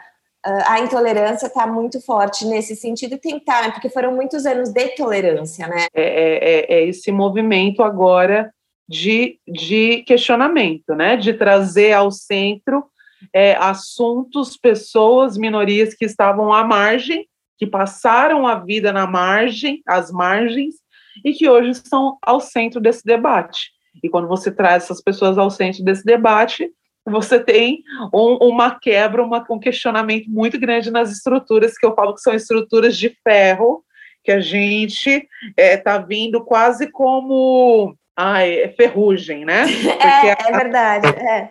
a 0.64 0.78
intolerância 0.78 1.48
está 1.48 1.66
muito 1.66 2.00
forte 2.00 2.44
nesse 2.44 2.76
sentido 2.76 3.16
e 3.16 3.18
tentar, 3.18 3.62
né? 3.62 3.70
Porque 3.72 3.88
foram 3.88 4.14
muitos 4.14 4.46
anos 4.46 4.70
de 4.70 4.88
tolerância, 4.90 5.66
né? 5.66 5.86
É, 5.92 6.02
é, 6.02 6.38
é, 6.38 6.74
é 6.74 6.84
esse 6.86 7.10
movimento 7.10 7.82
agora 7.82 8.52
de, 8.88 9.40
de 9.44 10.04
questionamento, 10.04 10.94
né? 10.94 11.16
De 11.16 11.32
trazer 11.32 11.94
ao 11.94 12.12
centro 12.12 12.84
é, 13.32 13.56
assuntos, 13.56 14.56
pessoas, 14.56 15.36
minorias 15.36 15.94
que 15.94 16.04
estavam 16.04 16.52
à 16.52 16.62
margem, 16.62 17.26
que 17.58 17.66
passaram 17.66 18.46
a 18.46 18.54
vida 18.54 18.92
na 18.92 19.04
margem, 19.04 19.82
às 19.84 20.12
margens, 20.12 20.76
e 21.24 21.32
que 21.32 21.48
hoje 21.48 21.70
estão 21.70 22.18
ao 22.22 22.40
centro 22.40 22.80
desse 22.80 23.04
debate. 23.04 23.70
E 24.02 24.08
quando 24.08 24.28
você 24.28 24.50
traz 24.50 24.84
essas 24.84 25.00
pessoas 25.00 25.38
ao 25.38 25.50
centro 25.50 25.82
desse 25.84 26.04
debate, 26.04 26.70
você 27.04 27.38
tem 27.38 27.82
um, 28.12 28.36
uma 28.48 28.78
quebra, 28.78 29.22
uma, 29.22 29.44
um 29.48 29.58
questionamento 29.58 30.28
muito 30.28 30.58
grande 30.58 30.90
nas 30.90 31.10
estruturas, 31.10 31.78
que 31.78 31.86
eu 31.86 31.94
falo 31.94 32.14
que 32.14 32.20
são 32.20 32.34
estruturas 32.34 32.96
de 32.96 33.16
ferro, 33.22 33.84
que 34.24 34.32
a 34.32 34.40
gente 34.40 35.10
está 35.10 35.28
é, 35.56 35.76
tá 35.76 35.98
vindo 35.98 36.44
quase 36.44 36.90
como 36.90 37.96
ai, 38.16 38.60
é 38.60 38.68
ferrugem, 38.68 39.44
né? 39.44 39.66
É, 40.00 40.48
é 40.48 40.52
verdade, 40.52 41.06
é. 41.08 41.50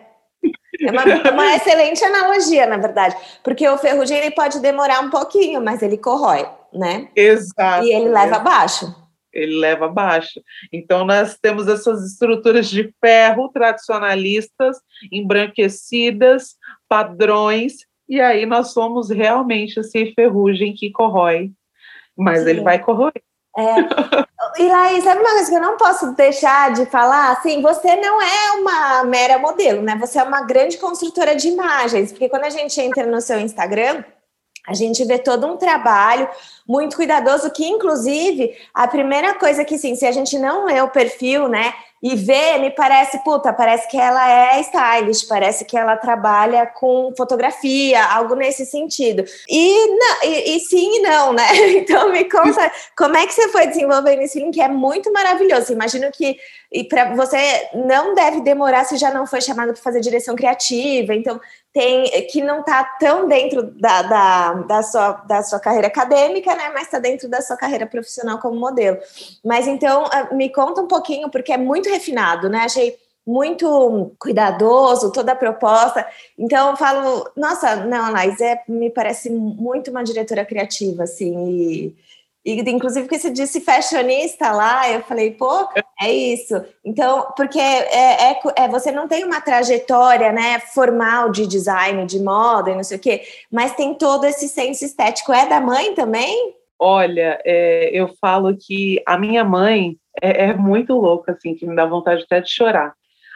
É 0.78 0.90
uma, 0.90 1.32
uma, 1.32 1.56
excelente 1.56 2.04
analogia, 2.04 2.66
na 2.66 2.76
verdade, 2.76 3.16
porque 3.42 3.66
o 3.66 3.78
ferrugem 3.78 4.18
ele 4.18 4.30
pode 4.32 4.60
demorar 4.60 5.00
um 5.00 5.08
pouquinho, 5.08 5.60
mas 5.62 5.82
ele 5.82 5.96
corrói, 5.96 6.46
né? 6.72 7.08
Exato. 7.16 7.86
E 7.86 7.92
ele 7.92 8.10
leva 8.10 8.36
abaixo 8.36 8.94
ele 9.36 9.58
leva 9.58 9.86
abaixo. 9.86 10.40
Então, 10.72 11.04
nós 11.04 11.38
temos 11.40 11.68
essas 11.68 12.04
estruturas 12.04 12.68
de 12.68 12.92
ferro 13.00 13.48
tradicionalistas, 13.48 14.78
embranquecidas, 15.12 16.56
padrões, 16.88 17.74
e 18.08 18.20
aí 18.20 18.46
nós 18.46 18.72
somos 18.72 19.10
realmente 19.10 19.80
esse 19.80 20.12
ferrugem 20.14 20.74
que 20.74 20.90
corrói, 20.90 21.50
mas 22.16 22.42
Sim. 22.42 22.50
ele 22.50 22.60
vai 22.62 22.78
corroer. 22.78 23.12
É. 23.58 23.74
E 24.58 24.68
Laís, 24.68 25.02
sabe 25.02 25.20
uma 25.20 25.30
coisa 25.30 25.50
que 25.50 25.56
eu 25.56 25.60
não 25.60 25.76
posso 25.76 26.14
deixar 26.14 26.72
de 26.72 26.86
falar? 26.86 27.32
Assim, 27.32 27.60
você 27.60 27.96
não 27.96 28.20
é 28.20 28.52
uma 28.52 29.04
mera 29.04 29.38
modelo, 29.38 29.82
né? 29.82 29.96
Você 30.00 30.18
é 30.18 30.22
uma 30.22 30.42
grande 30.42 30.78
construtora 30.78 31.34
de 31.34 31.48
imagens, 31.48 32.12
porque 32.12 32.28
quando 32.28 32.44
a 32.44 32.50
gente 32.50 32.78
entra 32.80 33.06
no 33.06 33.20
seu 33.20 33.40
Instagram, 33.40 34.04
a 34.66 34.74
gente 34.74 35.04
vê 35.04 35.18
todo 35.18 35.46
um 35.46 35.56
trabalho 35.56 36.28
muito 36.66 36.96
cuidadoso, 36.96 37.50
que 37.50 37.64
inclusive 37.64 38.56
a 38.74 38.88
primeira 38.88 39.34
coisa 39.34 39.64
que 39.64 39.78
sim, 39.78 39.94
se 39.94 40.06
a 40.06 40.12
gente 40.12 40.38
não 40.38 40.64
lê 40.64 40.80
o 40.80 40.88
perfil, 40.88 41.48
né, 41.48 41.72
e 42.02 42.14
vê, 42.14 42.58
me 42.58 42.70
parece, 42.70 43.18
puta, 43.24 43.52
parece 43.52 43.88
que 43.88 43.96
ela 43.96 44.30
é 44.30 44.60
stylist, 44.60 45.26
parece 45.26 45.64
que 45.64 45.76
ela 45.76 45.96
trabalha 45.96 46.66
com 46.66 47.12
fotografia, 47.16 48.04
algo 48.04 48.34
nesse 48.34 48.66
sentido. 48.66 49.24
E, 49.48 49.86
não, 49.88 50.22
e, 50.24 50.56
e 50.56 50.60
sim 50.60 50.98
e 50.98 51.00
não, 51.00 51.32
né? 51.32 51.46
Então 51.86 52.10
me 52.12 52.24
conta 52.24 52.70
como 52.96 53.16
é 53.16 53.26
que 53.26 53.32
você 53.32 53.48
foi 53.48 53.66
desenvolvendo 53.66 54.20
esse 54.20 54.38
link, 54.38 54.54
que 54.54 54.60
é 54.60 54.68
muito 54.68 55.12
maravilhoso. 55.12 55.72
Imagino 55.72 56.10
que 56.12 56.36
e 56.76 56.84
para 56.84 57.14
você 57.14 57.38
não 57.74 58.14
deve 58.14 58.42
demorar 58.42 58.84
se 58.84 58.98
já 58.98 59.10
não 59.10 59.26
foi 59.26 59.40
chamado 59.40 59.72
para 59.72 59.82
fazer 59.82 60.00
direção 60.00 60.36
criativa. 60.36 61.14
Então 61.14 61.40
tem 61.72 62.04
que 62.26 62.42
não 62.42 62.60
está 62.60 62.84
tão 63.00 63.26
dentro 63.26 63.62
da, 63.62 64.02
da, 64.02 64.52
da, 64.52 64.82
sua, 64.82 65.12
da 65.26 65.42
sua 65.42 65.58
carreira 65.58 65.86
acadêmica, 65.86 66.54
né? 66.54 66.70
Mas 66.74 66.82
está 66.82 66.98
dentro 66.98 67.28
da 67.30 67.40
sua 67.40 67.56
carreira 67.56 67.86
profissional 67.86 68.38
como 68.38 68.60
modelo. 68.60 68.98
Mas 69.42 69.66
então 69.66 70.04
ah, 70.12 70.34
me 70.34 70.50
conta 70.50 70.82
um 70.82 70.86
pouquinho, 70.86 71.30
porque 71.30 71.50
é 71.50 71.56
muito 71.56 71.88
refinado, 71.88 72.50
né? 72.50 72.58
Achei 72.60 72.94
muito 73.26 74.12
cuidadoso 74.18 75.10
toda 75.10 75.32
a 75.32 75.36
proposta. 75.36 76.06
Então 76.38 76.70
eu 76.70 76.76
falo, 76.76 77.28
nossa, 77.34 77.76
não, 77.76 78.12
Laís, 78.12 78.38
é, 78.40 78.62
me 78.68 78.90
parece 78.90 79.30
muito 79.30 79.90
uma 79.90 80.04
diretora 80.04 80.44
criativa, 80.44 81.04
assim, 81.04 81.48
e, 81.48 81.96
E, 82.46 82.60
inclusive, 82.70 83.08
porque 83.08 83.18
você 83.18 83.28
disse 83.28 83.60
fashionista 83.60 84.52
lá, 84.52 84.88
eu 84.88 85.02
falei, 85.02 85.32
pô, 85.32 85.68
é 86.00 86.12
isso. 86.12 86.54
Então, 86.84 87.26
porque 87.36 87.58
é, 87.58 88.30
é, 88.30 88.40
é, 88.56 88.68
você 88.68 88.92
não 88.92 89.08
tem 89.08 89.24
uma 89.24 89.40
trajetória 89.40 90.30
né, 90.30 90.60
formal 90.60 91.32
de 91.32 91.44
design, 91.44 92.06
de 92.06 92.22
moda 92.22 92.70
e 92.70 92.76
não 92.76 92.84
sei 92.84 92.98
o 92.98 93.00
quê, 93.00 93.22
mas 93.50 93.74
tem 93.74 93.94
todo 93.94 94.24
esse 94.24 94.48
senso 94.48 94.84
estético. 94.84 95.32
É 95.32 95.48
da 95.48 95.60
mãe 95.60 95.92
também? 95.96 96.54
Olha, 96.78 97.40
é, 97.44 97.90
eu 97.92 98.14
falo 98.20 98.56
que 98.56 99.02
a 99.04 99.18
minha 99.18 99.42
mãe 99.42 99.96
é, 100.22 100.50
é, 100.50 100.54
muito 100.54 100.94
louca, 100.94 101.32
assim, 101.32 101.52
que 101.52 101.66
me 101.66 101.74
dá 101.74 101.84
vontade 101.84 102.22
até 102.22 102.40
de 102.40 102.48
chorar. 102.48 102.94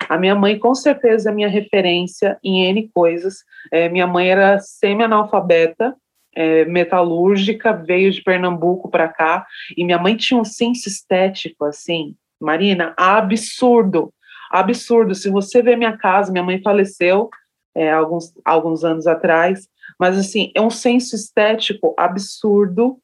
A 0.09 0.16
minha 0.16 0.37
mãe, 0.37 0.57
com 0.57 0.73
certeza, 0.73 1.31
é 1.31 1.35
minha 1.35 1.49
referência 1.49 2.38
em 2.44 2.64
N 2.66 2.88
coisas. 2.94 3.38
É, 3.73 3.88
minha 3.88 4.07
mãe 4.07 4.31
era 4.31 4.61
semi-analfabeta, 4.61 5.96
é, 6.35 6.64
metalúrgica, 6.64 7.73
veio 7.73 8.11
de 8.11 8.23
Pernambuco 8.23 8.88
para 8.90 9.09
cá, 9.09 9.47
e 9.77 9.85
minha 9.85 9.99
mãe 9.99 10.16
tinha 10.16 10.38
um 10.38 10.45
senso 10.45 10.88
estético, 10.88 11.64
assim, 11.64 12.14
Marina, 12.40 12.95
absurdo, 12.97 14.12
absurdo. 14.51 15.14
Se 15.14 15.29
você 15.29 15.62
vê 15.62 15.77
minha 15.77 15.97
casa, 15.97 16.33
minha 16.33 16.45
mãe 16.45 16.61
faleceu 16.62 17.29
é, 17.75 17.90
alguns, 17.90 18.33
alguns 18.45 18.85
anos 18.85 19.07
atrás, 19.07 19.69
mas, 19.99 20.16
assim, 20.16 20.51
é 20.55 20.61
um 20.61 20.71
senso 20.71 21.14
estético 21.14 21.95
absurdo, 21.99 22.99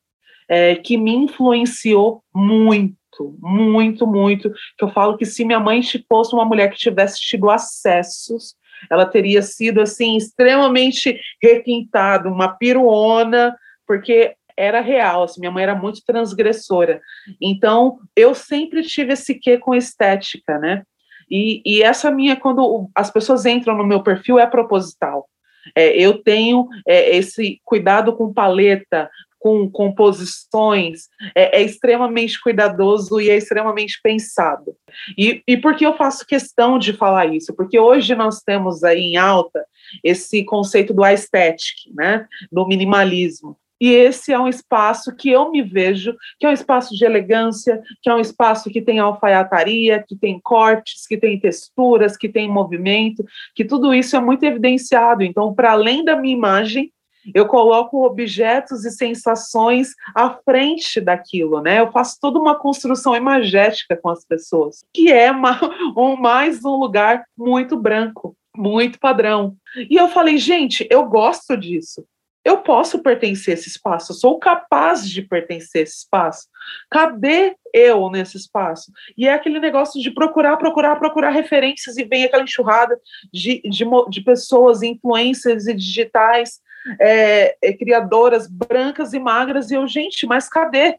é, 0.48 0.76
que 0.76 0.96
me 0.96 1.12
influenciou 1.12 2.22
muito, 2.34 2.96
muito, 3.40 4.06
muito. 4.06 4.50
Que 4.78 4.84
eu 4.84 4.88
falo 4.90 5.16
que 5.16 5.26
se 5.26 5.44
minha 5.44 5.60
mãe 5.60 5.80
fosse 6.08 6.34
uma 6.34 6.44
mulher 6.44 6.70
que 6.70 6.78
tivesse 6.78 7.20
tido 7.20 7.50
acessos, 7.50 8.54
ela 8.90 9.06
teria 9.06 9.42
sido 9.42 9.80
assim 9.80 10.16
extremamente 10.16 11.18
requintada, 11.42 12.28
uma 12.28 12.48
piruona, 12.56 13.56
porque 13.86 14.34
era 14.56 14.80
real, 14.80 15.24
assim, 15.24 15.40
minha 15.40 15.52
mãe 15.52 15.62
era 15.64 15.74
muito 15.74 16.02
transgressora. 16.04 17.00
Então, 17.40 17.98
eu 18.16 18.34
sempre 18.34 18.82
tive 18.82 19.12
esse 19.12 19.34
quê 19.34 19.58
com 19.58 19.74
estética, 19.74 20.58
né? 20.58 20.82
E, 21.30 21.60
e 21.66 21.82
essa 21.82 22.10
minha, 22.10 22.36
quando 22.36 22.88
as 22.94 23.10
pessoas 23.10 23.44
entram 23.44 23.76
no 23.76 23.86
meu 23.86 24.02
perfil, 24.02 24.38
é 24.38 24.46
proposital. 24.46 25.28
É, 25.74 25.96
eu 25.96 26.22
tenho 26.22 26.68
é, 26.86 27.16
esse 27.16 27.60
cuidado 27.64 28.16
com 28.16 28.32
paleta, 28.32 29.10
com 29.46 29.70
composições, 29.70 31.02
é, 31.32 31.60
é, 31.60 31.62
extremamente 31.62 32.40
cuidadoso 32.40 33.20
e 33.20 33.30
é 33.30 33.36
extremamente 33.36 34.00
pensado. 34.02 34.74
E, 35.16 35.40
e 35.46 35.56
por 35.56 35.76
que 35.76 35.86
eu 35.86 35.96
faço 35.96 36.26
questão 36.26 36.80
de 36.80 36.92
falar 36.92 37.26
isso? 37.26 37.54
Porque 37.54 37.78
hoje 37.78 38.12
nós 38.16 38.40
temos 38.40 38.82
aí 38.82 38.98
em 38.98 39.16
alta 39.16 39.64
esse 40.02 40.44
conceito 40.44 40.92
do 40.92 41.04
aesthetic, 41.04 41.76
né, 41.94 42.26
do 42.50 42.66
minimalismo. 42.66 43.56
E 43.80 43.90
esse 43.90 44.32
é 44.32 44.38
um 44.38 44.48
espaço 44.48 45.14
que 45.14 45.30
eu 45.30 45.48
me 45.52 45.62
vejo, 45.62 46.16
que 46.40 46.46
é 46.46 46.48
um 46.48 46.52
espaço 46.52 46.96
de 46.96 47.04
elegância, 47.04 47.80
que 48.02 48.10
é 48.10 48.14
um 48.14 48.18
espaço 48.18 48.68
que 48.68 48.82
tem 48.82 48.98
alfaiataria, 48.98 50.02
que 50.02 50.16
tem 50.16 50.40
cortes, 50.40 51.06
que 51.06 51.16
tem 51.16 51.38
texturas, 51.38 52.16
que 52.16 52.28
tem 52.28 52.50
movimento, 52.50 53.24
que 53.54 53.64
tudo 53.64 53.94
isso 53.94 54.16
é 54.16 54.20
muito 54.20 54.42
evidenciado. 54.44 55.22
Então, 55.22 55.54
para 55.54 55.70
além 55.70 56.04
da 56.04 56.16
minha 56.16 56.34
imagem, 56.34 56.90
eu 57.34 57.46
coloco 57.46 58.04
objetos 58.04 58.84
e 58.84 58.90
sensações 58.90 59.94
à 60.14 60.30
frente 60.30 61.00
daquilo, 61.00 61.60
né? 61.60 61.80
Eu 61.80 61.90
faço 61.90 62.18
toda 62.20 62.38
uma 62.38 62.54
construção 62.54 63.14
imagética 63.16 63.96
com 63.96 64.08
as 64.08 64.24
pessoas, 64.24 64.84
que 64.92 65.10
é 65.10 65.30
uma, 65.30 65.58
um, 65.96 66.16
mais 66.16 66.64
um 66.64 66.76
lugar 66.76 67.24
muito 67.36 67.76
branco, 67.76 68.36
muito 68.56 68.98
padrão. 68.98 69.56
E 69.90 69.96
eu 69.96 70.08
falei, 70.08 70.38
gente, 70.38 70.86
eu 70.90 71.04
gosto 71.04 71.56
disso. 71.56 72.04
Eu 72.44 72.58
posso 72.58 73.02
pertencer 73.02 73.56
a 73.56 73.58
esse 73.58 73.68
espaço, 73.68 74.14
sou 74.14 74.38
capaz 74.38 75.10
de 75.10 75.20
pertencer 75.20 75.80
a 75.80 75.82
esse 75.82 75.96
espaço. 75.96 76.46
Cadê 76.88 77.56
eu 77.74 78.08
nesse 78.08 78.36
espaço? 78.36 78.92
E 79.18 79.26
é 79.26 79.32
aquele 79.32 79.58
negócio 79.58 80.00
de 80.00 80.12
procurar, 80.12 80.56
procurar, 80.56 80.94
procurar 80.94 81.30
referências 81.30 81.96
e 81.96 82.04
vem 82.04 82.24
aquela 82.24 82.44
enxurrada 82.44 82.96
de, 83.32 83.60
de, 83.62 83.84
de 84.08 84.20
pessoas, 84.20 84.80
influências 84.80 85.66
e 85.66 85.74
digitais 85.74 86.60
é, 87.00 87.56
é, 87.62 87.72
criadoras 87.72 88.48
brancas 88.48 89.12
e 89.12 89.18
magras, 89.18 89.70
e 89.70 89.74
eu, 89.74 89.86
gente, 89.86 90.26
mas 90.26 90.48
cadê? 90.48 90.98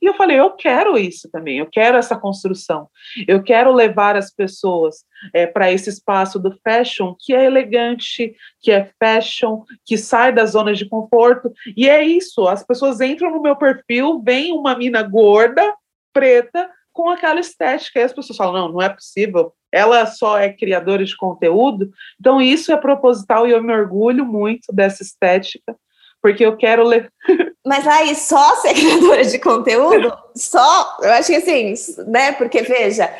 E 0.00 0.06
eu 0.06 0.14
falei, 0.14 0.38
eu 0.38 0.50
quero 0.52 0.96
isso 0.96 1.28
também, 1.30 1.58
eu 1.58 1.66
quero 1.66 1.96
essa 1.96 2.16
construção, 2.16 2.88
eu 3.26 3.42
quero 3.42 3.72
levar 3.72 4.16
as 4.16 4.32
pessoas 4.32 5.04
é, 5.34 5.44
para 5.44 5.72
esse 5.72 5.90
espaço 5.90 6.38
do 6.38 6.56
fashion 6.62 7.16
que 7.18 7.34
é 7.34 7.44
elegante, 7.44 8.34
que 8.60 8.70
é 8.70 8.90
fashion, 9.02 9.64
que 9.84 9.98
sai 9.98 10.32
das 10.32 10.50
zonas 10.50 10.78
de 10.78 10.88
conforto, 10.88 11.52
e 11.76 11.88
é 11.88 12.02
isso, 12.04 12.46
as 12.46 12.64
pessoas 12.64 13.00
entram 13.00 13.32
no 13.32 13.42
meu 13.42 13.56
perfil, 13.56 14.22
vem 14.24 14.52
uma 14.52 14.76
mina 14.76 15.02
gorda, 15.02 15.74
preta, 16.12 16.70
com 16.98 17.10
aquela 17.10 17.38
estética, 17.38 18.00
e 18.00 18.02
as 18.02 18.12
pessoas 18.12 18.36
falam, 18.36 18.54
não, 18.54 18.72
não 18.72 18.82
é 18.82 18.88
possível, 18.88 19.52
ela 19.70 20.04
só 20.04 20.36
é 20.36 20.52
criadora 20.52 21.04
de 21.04 21.16
conteúdo, 21.16 21.92
então 22.18 22.42
isso 22.42 22.72
é 22.72 22.76
proposital 22.76 23.46
e 23.46 23.52
eu 23.52 23.62
me 23.62 23.72
orgulho 23.72 24.26
muito 24.26 24.72
dessa 24.72 25.04
estética, 25.04 25.76
porque 26.20 26.44
eu 26.44 26.56
quero 26.56 26.82
ler. 26.82 27.08
Mas 27.64 27.86
aí, 27.86 28.16
só 28.16 28.56
ser 28.56 28.74
criadora 28.74 29.24
de 29.24 29.38
conteúdo? 29.38 30.12
só? 30.34 30.96
Eu 31.00 31.12
acho 31.12 31.28
que 31.28 31.36
assim, 31.36 31.72
né? 32.08 32.32
Porque 32.32 32.62
veja, 32.62 33.14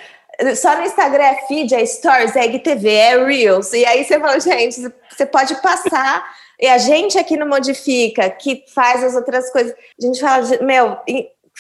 só 0.56 0.76
no 0.76 0.82
Instagram 0.82 1.22
é 1.22 1.46
feed, 1.46 1.72
é 1.72 1.86
stories, 1.86 2.34
é 2.34 2.46
IGTV, 2.46 2.90
é 2.90 3.24
Reels, 3.24 3.72
e 3.74 3.86
aí 3.86 4.02
você 4.02 4.18
fala, 4.18 4.40
gente, 4.40 4.92
você 5.08 5.24
pode 5.24 5.54
passar. 5.62 6.28
E 6.60 6.66
a 6.66 6.78
gente 6.78 7.16
aqui 7.16 7.36
no 7.36 7.46
Modifica, 7.46 8.28
que 8.28 8.64
faz 8.74 9.04
as 9.04 9.14
outras 9.14 9.52
coisas, 9.52 9.72
a 9.72 10.04
gente 10.04 10.20
fala, 10.20 10.42
meu, 10.62 10.96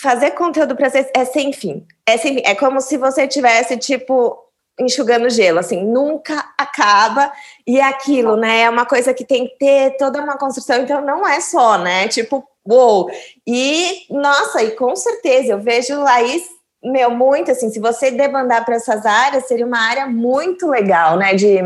fazer 0.00 0.30
conteúdo 0.32 0.76
para 0.76 0.88
vocês 0.88 1.08
é 1.14 1.24
sem 1.24 1.52
fim. 1.52 1.86
É 2.08 2.16
fim. 2.16 2.40
É 2.42 2.54
como 2.54 2.80
se 2.80 2.96
você 2.96 3.28
tivesse, 3.28 3.76
tipo, 3.76 4.38
enxugando 4.80 5.28
gelo, 5.28 5.58
assim, 5.58 5.84
nunca 5.84 6.42
acaba. 6.56 7.30
E 7.66 7.78
é 7.78 7.84
aquilo, 7.84 8.34
né? 8.34 8.62
É 8.62 8.70
uma 8.70 8.86
coisa 8.86 9.12
que 9.12 9.24
tem 9.24 9.46
que 9.46 9.58
ter 9.58 9.96
toda 9.98 10.22
uma 10.22 10.38
construção, 10.38 10.78
então 10.82 11.02
não 11.02 11.28
é 11.28 11.38
só, 11.40 11.76
né? 11.76 12.08
Tipo, 12.08 12.42
uou! 12.66 13.10
E, 13.46 14.06
nossa, 14.10 14.62
e 14.62 14.70
com 14.70 14.96
certeza, 14.96 15.52
eu 15.52 15.60
vejo 15.60 16.00
Laís, 16.00 16.44
meu, 16.82 17.10
muito 17.10 17.50
assim, 17.50 17.68
se 17.70 17.78
você 17.78 18.10
debandar 18.10 18.64
para 18.64 18.76
essas 18.76 19.04
áreas, 19.04 19.46
seria 19.46 19.66
uma 19.66 19.80
área 19.80 20.06
muito 20.06 20.66
legal, 20.66 21.18
né? 21.18 21.34
De. 21.34 21.58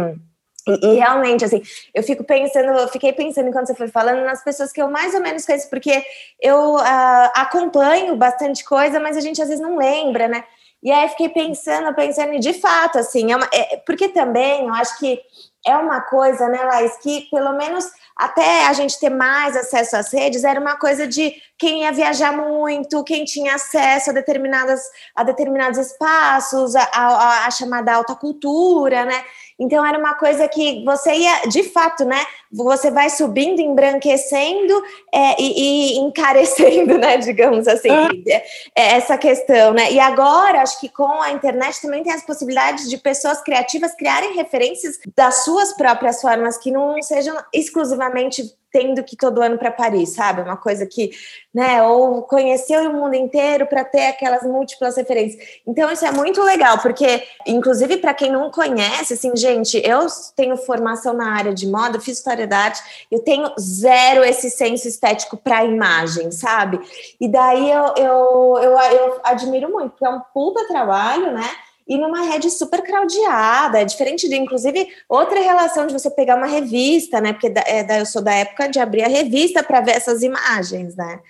E, 0.66 0.86
e, 0.86 0.94
realmente, 0.94 1.44
assim, 1.44 1.60
eu 1.94 2.02
fico 2.02 2.22
pensando, 2.22 2.78
eu 2.78 2.88
fiquei 2.88 3.12
pensando 3.12 3.48
enquanto 3.48 3.66
você 3.66 3.74
foi 3.74 3.88
falando 3.88 4.24
nas 4.24 4.44
pessoas 4.44 4.72
que 4.72 4.80
eu 4.80 4.88
mais 4.90 5.14
ou 5.14 5.20
menos 5.20 5.44
conheço, 5.44 5.68
porque 5.68 6.04
eu 6.40 6.76
uh, 6.76 7.30
acompanho 7.34 8.16
bastante 8.16 8.64
coisa, 8.64 9.00
mas 9.00 9.16
a 9.16 9.20
gente 9.20 9.42
às 9.42 9.48
vezes 9.48 9.62
não 9.62 9.76
lembra, 9.76 10.28
né? 10.28 10.44
E 10.82 10.90
aí 10.90 11.08
fiquei 11.10 11.28
pensando, 11.28 11.94
pensando, 11.94 12.32
e 12.34 12.40
de 12.40 12.54
fato, 12.54 12.98
assim, 12.98 13.30
é 13.30 13.36
uma, 13.36 13.48
é, 13.52 13.76
porque 13.86 14.08
também 14.08 14.66
eu 14.66 14.74
acho 14.74 14.98
que 14.98 15.20
é 15.64 15.76
uma 15.76 16.00
coisa, 16.00 16.48
né, 16.48 16.60
Laís, 16.64 16.96
que 16.98 17.28
pelo 17.30 17.52
menos 17.52 17.88
até 18.16 18.66
a 18.66 18.72
gente 18.72 18.98
ter 18.98 19.10
mais 19.10 19.56
acesso 19.56 19.96
às 19.96 20.12
redes, 20.12 20.42
era 20.42 20.60
uma 20.60 20.76
coisa 20.76 21.06
de 21.06 21.34
quem 21.62 21.82
ia 21.82 21.92
viajar 21.92 22.36
muito, 22.36 23.04
quem 23.04 23.24
tinha 23.24 23.54
acesso 23.54 24.10
a, 24.10 24.12
determinadas, 24.12 24.82
a 25.14 25.22
determinados 25.22 25.78
espaços, 25.78 26.74
a, 26.74 26.82
a, 26.92 27.46
a 27.46 27.50
chamada 27.52 27.94
alta 27.94 28.16
cultura, 28.16 29.04
né? 29.04 29.24
Então 29.56 29.86
era 29.86 29.96
uma 29.96 30.14
coisa 30.14 30.48
que 30.48 30.84
você 30.84 31.14
ia, 31.14 31.46
de 31.46 31.62
fato, 31.62 32.04
né? 32.04 32.20
Você 32.50 32.90
vai 32.90 33.08
subindo, 33.08 33.60
embranquecendo 33.60 34.82
é, 35.14 35.40
e, 35.40 35.94
e, 35.94 35.98
encarecendo, 36.00 36.98
né? 36.98 37.18
Digamos 37.18 37.68
assim, 37.68 37.88
é 38.26 38.96
essa 38.96 39.16
questão, 39.16 39.72
né? 39.72 39.92
E 39.92 40.00
agora, 40.00 40.62
acho 40.62 40.80
que 40.80 40.88
com 40.88 41.22
a 41.22 41.30
internet 41.30 41.80
também 41.80 42.02
tem 42.02 42.12
as 42.12 42.26
possibilidades 42.26 42.90
de 42.90 42.98
pessoas 42.98 43.40
criativas 43.40 43.94
criarem 43.94 44.34
referências 44.34 44.98
das 45.16 45.44
suas 45.44 45.72
próprias 45.74 46.20
formas 46.20 46.58
que 46.58 46.72
não 46.72 47.00
sejam 47.00 47.36
exclusivamente 47.54 48.42
tendo 48.72 49.04
que 49.04 49.16
todo 49.16 49.42
ano 49.42 49.58
para 49.58 49.70
Paris, 49.70 50.14
sabe? 50.14 50.40
Uma 50.40 50.56
coisa 50.56 50.86
que, 50.86 51.10
né, 51.54 51.82
ou 51.82 52.22
conheceu 52.22 52.90
o 52.90 52.94
mundo 52.94 53.14
inteiro 53.14 53.66
para 53.66 53.84
ter 53.84 54.06
aquelas 54.06 54.42
múltiplas 54.42 54.96
referências. 54.96 55.60
Então 55.66 55.92
isso 55.92 56.04
é 56.06 56.10
muito 56.10 56.42
legal, 56.42 56.78
porque 56.78 57.22
inclusive 57.46 57.98
para 57.98 58.14
quem 58.14 58.32
não 58.32 58.50
conhece, 58.50 59.12
assim, 59.12 59.36
gente, 59.36 59.80
eu 59.84 60.06
tenho 60.34 60.56
formação 60.56 61.12
na 61.12 61.36
área 61.36 61.52
de 61.52 61.66
moda, 61.66 62.00
fiz 62.00 62.16
história 62.16 62.46
da 62.46 62.58
arte, 62.58 63.06
eu 63.10 63.20
tenho 63.20 63.52
zero 63.60 64.24
esse 64.24 64.50
senso 64.50 64.88
estético 64.88 65.36
para 65.36 65.64
imagem, 65.64 66.30
sabe? 66.30 66.80
E 67.20 67.28
daí 67.28 67.70
eu, 67.70 67.94
eu, 67.96 68.58
eu, 68.62 68.78
eu 68.78 69.20
admiro 69.22 69.70
muito, 69.70 69.90
porque 69.90 70.06
é 70.06 70.08
um 70.08 70.20
puta 70.32 70.66
trabalho, 70.66 71.32
né? 71.32 71.48
E 71.86 71.98
numa 71.98 72.22
rede 72.22 72.50
super 72.50 72.82
craudiada, 72.82 73.80
é 73.80 73.84
diferente 73.84 74.28
de, 74.28 74.36
inclusive, 74.36 74.88
outra 75.08 75.40
relação 75.40 75.86
de 75.86 75.92
você 75.92 76.10
pegar 76.10 76.36
uma 76.36 76.46
revista, 76.46 77.20
né? 77.20 77.32
Porque 77.32 77.52
é, 77.66 78.00
eu 78.00 78.06
sou 78.06 78.22
da 78.22 78.32
época 78.32 78.68
de 78.68 78.78
abrir 78.78 79.02
a 79.02 79.08
revista 79.08 79.62
para 79.62 79.80
ver 79.80 79.92
essas 79.92 80.22
imagens, 80.22 80.96
né? 80.96 81.20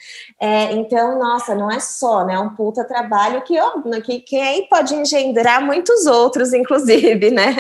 É, 0.41 0.73
então, 0.73 1.19
nossa, 1.19 1.55
não 1.55 1.71
é 1.71 1.81
só, 1.81 2.25
né? 2.25 2.35
É 2.35 2.39
um 2.39 2.55
puta 2.55 2.85
trabalho 2.85 3.43
que, 3.43 3.59
ó, 3.59 3.81
que, 4.05 4.21
que 4.21 4.37
aí 4.37 4.67
pode 4.69 4.95
engendrar 4.95 5.65
muitos 5.65 6.07
outros, 6.07 6.53
inclusive, 6.53 7.31
né? 7.31 7.57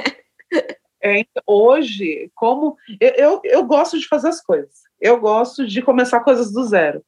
É, 1.05 1.24
hoje, 1.46 2.31
como 2.35 2.76
eu, 3.00 3.11
eu, 3.11 3.40
eu 3.42 3.64
gosto 3.64 3.98
de 3.98 4.07
fazer 4.07 4.28
as 4.28 4.40
coisas, 4.40 4.83
eu 5.00 5.18
gosto 5.18 5.66
de 5.66 5.83
começar 5.83 6.20
coisas 6.20 6.52
do 6.52 6.62
zero. 6.64 7.02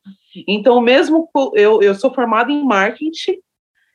Então, 0.48 0.80
mesmo 0.80 1.28
eu, 1.54 1.80
eu 1.80 1.94
sou 1.94 2.12
formada 2.12 2.50
em 2.50 2.64
marketing, 2.64 3.38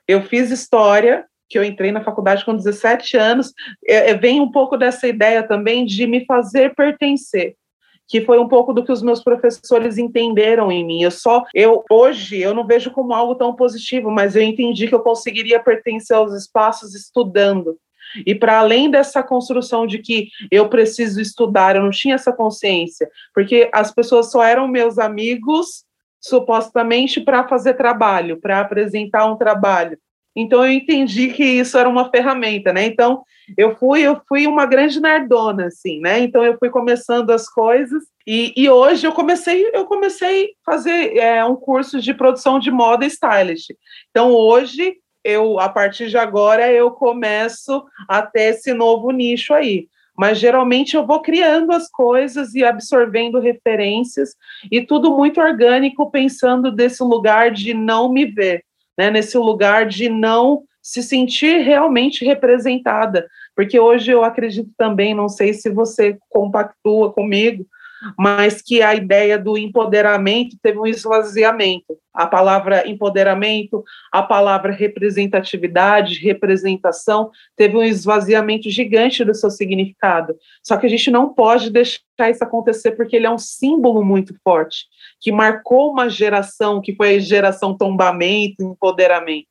eu 0.08 0.24
fiz 0.24 0.50
história, 0.52 1.28
que 1.50 1.58
eu 1.58 1.64
entrei 1.64 1.92
na 1.92 2.04
faculdade 2.04 2.46
com 2.46 2.56
17 2.56 3.18
anos, 3.18 3.54
é, 3.88 4.12
é, 4.12 4.14
vem 4.14 4.40
um 4.40 4.52
pouco 4.52 4.78
dessa 4.78 5.08
ideia 5.08 5.42
também 5.42 5.86
de 5.86 6.06
me 6.06 6.26
fazer 6.26 6.76
pertencer 6.76 7.56
que 8.10 8.22
foi 8.22 8.40
um 8.40 8.48
pouco 8.48 8.74
do 8.74 8.84
que 8.84 8.92
os 8.92 9.04
meus 9.04 9.24
professores 9.24 10.00
entenderam 10.00 10.72
em 10.72 10.84
mim. 10.84 11.04
Eu 11.04 11.12
só, 11.12 11.46
eu 11.54 11.86
hoje 11.92 12.40
eu 12.40 12.56
não 12.56 12.66
vejo 12.66 12.90
como 12.90 13.14
algo 13.14 13.36
tão 13.36 13.56
positivo, 13.56 14.10
mas 14.10 14.36
eu 14.36 14.42
entendi 14.42 14.88
que 14.88 14.96
eu 14.96 15.02
conseguiria 15.02 15.60
pertencer 15.60 16.18
aos 16.18 16.34
espaços 16.34 16.96
estudando. 16.96 17.78
E 18.26 18.34
para 18.34 18.58
além 18.58 18.90
dessa 18.90 19.22
construção 19.22 19.86
de 19.86 20.00
que 20.00 20.30
eu 20.52 20.68
preciso 20.68 21.22
estudar, 21.22 21.76
eu 21.76 21.84
não 21.84 21.92
tinha 21.92 22.16
essa 22.16 22.34
consciência, 22.34 23.08
porque 23.32 23.70
as 23.72 23.94
pessoas 23.94 24.32
só 24.32 24.44
eram 24.44 24.68
meus 24.68 24.98
amigos 24.98 25.86
supostamente 26.20 27.22
para 27.22 27.48
fazer 27.48 27.76
trabalho, 27.76 28.42
para 28.42 28.60
apresentar 28.60 29.32
um 29.32 29.38
trabalho. 29.38 30.00
Então 30.36 30.66
eu 30.66 30.72
entendi 30.72 31.30
que 31.30 31.44
isso 31.44 31.78
era 31.78 31.90
uma 31.90 32.10
ferramenta, 32.10 32.72
né? 32.72 32.86
Então 32.86 33.24
eu 33.58 33.76
fui, 33.76 34.02
eu 34.02 34.22
fui 34.28 34.48
uma 34.48 34.66
grande 34.66 35.00
nerdona, 35.00 35.66
assim, 35.66 36.00
né? 36.00 36.20
Então 36.20 36.44
eu 36.44 36.58
fui 36.58 36.70
começando 36.70 37.32
as 37.32 37.50
coisas 37.50 38.04
e, 38.26 38.54
e 38.56 38.70
hoje 38.70 39.08
eu 39.08 39.12
comecei, 39.12 39.70
eu 39.74 39.86
comecei 39.86 40.46
a 40.46 40.72
fazer 40.72 41.18
é, 41.18 41.44
um 41.44 41.56
curso 41.56 42.00
de 42.00 42.14
produção 42.14 42.60
de 42.60 42.72
moda 42.72 43.06
stylist. 43.06 43.72
Então 44.10 44.32
hoje 44.32 44.96
eu, 45.24 45.60
a 45.60 45.68
partir 45.68 46.10
de 46.10 46.18
agora, 46.18 46.72
eu 46.72 46.92
começo 46.92 47.84
a 48.08 48.22
ter 48.22 48.56
esse 48.56 48.74
novo 48.74 49.12
nicho 49.12 49.54
aí 49.54 49.88
mas 50.20 50.38
geralmente 50.38 50.98
eu 50.98 51.08
vou 51.08 51.22
criando 51.22 51.72
as 51.72 51.90
coisas 51.90 52.54
e 52.54 52.62
absorvendo 52.62 53.40
referências 53.40 54.36
e 54.70 54.82
tudo 54.82 55.16
muito 55.16 55.40
orgânico, 55.40 56.12
pensando 56.12 56.74
desse 56.74 57.02
lugar 57.02 57.52
de 57.52 57.74
não 57.74 58.12
me 58.12 58.26
ver, 58.26 58.66
né? 59.00 59.10
nesse 59.10 59.38
lugar 59.38 59.86
de 59.86 60.10
não 60.10 60.64
se 60.82 61.02
sentir 61.02 61.62
realmente 61.62 62.26
representada, 62.26 63.26
porque 63.56 63.80
hoje 63.80 64.12
eu 64.12 64.26
acredito 64.26 64.72
também, 64.78 65.16
não 65.16 65.30
sei 65.30 65.54
se 65.54 65.70
você 65.70 66.18
compactua 66.28 67.14
comigo, 67.14 67.66
mas 68.18 68.62
que 68.62 68.82
a 68.82 68.96
ideia 68.96 69.38
do 69.38 69.58
empoderamento 69.58 70.58
teve 70.62 70.80
um 70.80 70.86
esvaziamento. 70.86 71.98
A 72.14 72.28
palavra 72.28 72.88
empoderamento, 72.88 73.84
a 74.12 74.22
palavra 74.22 74.72
representatividade, 74.72 76.20
representação, 76.20 77.30
teve 77.56 77.78
um 77.78 77.84
esvaziamento 77.84 78.70
gigante 78.70 79.24
do 79.24 79.34
seu 79.34 79.50
significado. 79.50 80.36
Só 80.64 80.78
que 80.78 80.86
a 80.86 80.90
gente 80.90 81.10
não 81.12 81.34
pode 81.34 81.70
deixar 81.70 82.30
isso 82.30 82.44
acontecer 82.44 82.92
porque 82.92 83.16
ele 83.16 83.26
é 83.28 83.32
um 83.32 83.38
símbolo 83.38 84.04
muito 84.04 84.36
forte, 84.44 84.86
que 85.20 85.32
marcou 85.32 85.92
uma 85.92 86.10
geração, 86.10 86.82
que 86.82 86.96
foi 86.96 87.16
a 87.16 87.20
geração 87.20 87.78
tombamento, 87.78 88.64
empoderamento. 88.64 89.48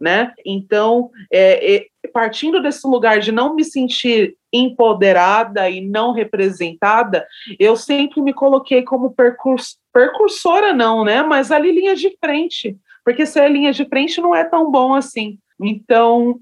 Né? 0.00 0.32
Então, 0.46 1.10
é, 1.30 1.74
é, 1.76 1.86
partindo 2.08 2.62
desse 2.62 2.86
lugar 2.86 3.20
de 3.20 3.32
não 3.32 3.54
me 3.54 3.64
sentir 3.64 4.36
empoderada 4.52 5.68
e 5.68 5.80
não 5.80 6.12
representada, 6.12 7.26
eu 7.58 7.76
sempre 7.76 8.20
me 8.20 8.32
coloquei 8.32 8.82
como 8.82 9.12
percurs, 9.12 9.76
percursora, 9.92 10.72
não, 10.72 11.04
né? 11.04 11.22
Mas 11.22 11.50
ali 11.50 11.70
linha 11.72 11.94
de 11.94 12.16
frente, 12.18 12.76
porque 13.04 13.26
ser 13.26 13.50
linha 13.50 13.72
de 13.72 13.84
frente 13.84 14.20
não 14.20 14.34
é 14.34 14.44
tão 14.44 14.70
bom 14.70 14.94
assim. 14.94 15.38
Então. 15.60 16.38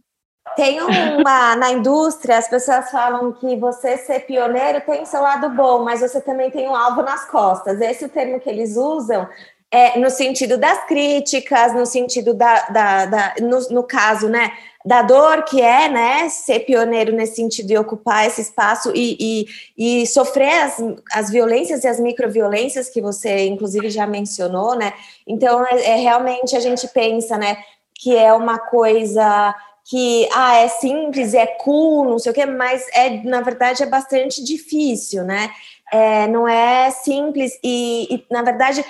Tem 0.56 0.80
uma. 0.80 1.56
na 1.56 1.72
indústria, 1.72 2.38
as 2.38 2.48
pessoas 2.48 2.90
falam 2.90 3.32
que 3.32 3.54
você 3.56 3.98
ser 3.98 4.20
pioneiro 4.20 4.80
tem 4.80 5.04
seu 5.04 5.20
lado 5.20 5.50
bom, 5.50 5.84
mas 5.84 6.00
você 6.00 6.20
também 6.22 6.50
tem 6.50 6.66
um 6.68 6.74
alvo 6.74 7.02
nas 7.02 7.28
costas. 7.30 7.80
Esse 7.80 8.04
é 8.04 8.06
o 8.06 8.10
termo 8.10 8.40
que 8.40 8.48
eles 8.48 8.76
usam 8.76 9.28
é, 9.70 9.98
no 9.98 10.08
sentido 10.10 10.56
das 10.56 10.84
críticas, 10.86 11.74
no 11.74 11.84
sentido 11.84 12.32
da, 12.32 12.66
da, 12.68 13.06
da 13.06 13.34
no, 13.40 13.58
no, 13.70 13.82
caso, 13.82 14.28
né, 14.28 14.52
da 14.88 15.02
dor 15.02 15.42
que 15.42 15.60
é, 15.60 15.86
né, 15.86 16.30
ser 16.30 16.60
pioneiro 16.60 17.12
nesse 17.12 17.36
sentido 17.36 17.70
e 17.70 17.76
ocupar 17.76 18.26
esse 18.26 18.40
espaço 18.40 18.90
e, 18.94 19.46
e, 19.76 20.00
e 20.00 20.06
sofrer 20.06 20.62
as, 20.62 20.82
as 21.12 21.28
violências 21.28 21.84
e 21.84 21.86
as 21.86 22.00
microviolências 22.00 22.88
que 22.88 23.02
você, 23.02 23.44
inclusive, 23.48 23.90
já 23.90 24.06
mencionou, 24.06 24.74
né? 24.74 24.94
Então, 25.26 25.62
é, 25.66 25.90
é 25.90 25.96
realmente 25.96 26.56
a 26.56 26.60
gente 26.60 26.88
pensa, 26.88 27.36
né, 27.36 27.58
que 27.94 28.16
é 28.16 28.32
uma 28.32 28.58
coisa 28.58 29.54
que 29.84 30.26
ah, 30.32 30.56
é 30.56 30.68
simples, 30.68 31.34
é 31.34 31.46
cool, 31.46 32.06
não 32.06 32.18
sei 32.18 32.32
o 32.32 32.34
quê, 32.34 32.46
mas 32.46 32.86
é, 32.94 33.22
na 33.24 33.42
verdade, 33.42 33.82
é 33.82 33.86
bastante 33.86 34.42
difícil, 34.42 35.22
né? 35.22 35.50
É, 35.92 36.26
não 36.28 36.46
é 36.48 36.90
simples 36.90 37.58
e, 37.62 38.14
e, 38.14 38.26
na 38.30 38.42
verdade, 38.42 38.84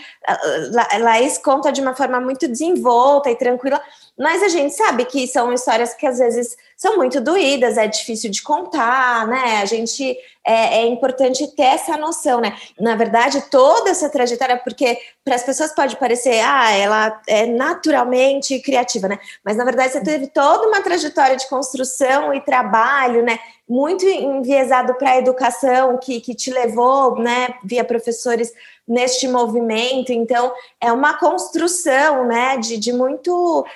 Laís 1.00 1.38
conta 1.38 1.70
de 1.70 1.80
uma 1.80 1.94
forma 1.94 2.20
muito 2.20 2.48
desenvolta 2.48 3.30
e 3.30 3.36
tranquila, 3.36 3.80
mas 4.18 4.42
a 4.42 4.48
gente 4.48 4.74
sabe 4.74 5.04
que 5.04 5.26
são 5.28 5.52
histórias 5.52 5.94
que 5.94 6.06
às 6.06 6.18
vezes 6.18 6.56
são 6.76 6.96
muito 6.96 7.20
doídas, 7.20 7.76
é 7.76 7.86
difícil 7.86 8.30
de 8.30 8.42
contar, 8.42 9.26
né? 9.26 9.58
A 9.60 9.64
gente 9.64 10.16
é, 10.44 10.78
é 10.78 10.86
importante 10.86 11.46
ter 11.56 11.62
essa 11.62 11.96
noção, 11.96 12.40
né? 12.40 12.56
Na 12.78 12.94
verdade, 12.94 13.42
toda 13.50 13.90
essa 13.90 14.08
trajetória, 14.08 14.56
porque 14.56 14.96
para 15.24 15.34
as 15.34 15.42
pessoas 15.42 15.74
pode 15.74 15.96
parecer, 15.96 16.40
ah, 16.40 16.72
ela 16.72 17.20
é 17.26 17.46
naturalmente 17.46 18.60
criativa, 18.60 19.08
né? 19.08 19.18
Mas 19.44 19.56
na 19.56 19.64
verdade 19.64 19.92
você 19.92 20.02
teve 20.02 20.28
toda 20.28 20.68
uma 20.68 20.82
trajetória 20.82 21.36
de 21.36 21.48
construção 21.48 22.32
e 22.32 22.40
trabalho, 22.40 23.24
né? 23.24 23.38
Muito 23.68 24.06
enviesado 24.06 24.94
para 24.94 25.10
a 25.10 25.18
educação, 25.18 25.98
que, 25.98 26.20
que 26.20 26.34
te 26.34 26.50
levou, 26.50 27.18
né, 27.18 27.54
via 27.62 27.84
professores 27.84 28.50
neste 28.86 29.28
movimento. 29.28 30.10
Então, 30.10 30.50
é 30.80 30.90
uma 30.90 31.18
construção, 31.18 32.26
né, 32.26 32.56
de, 32.56 32.78
de 32.78 32.92
muito 32.92 33.66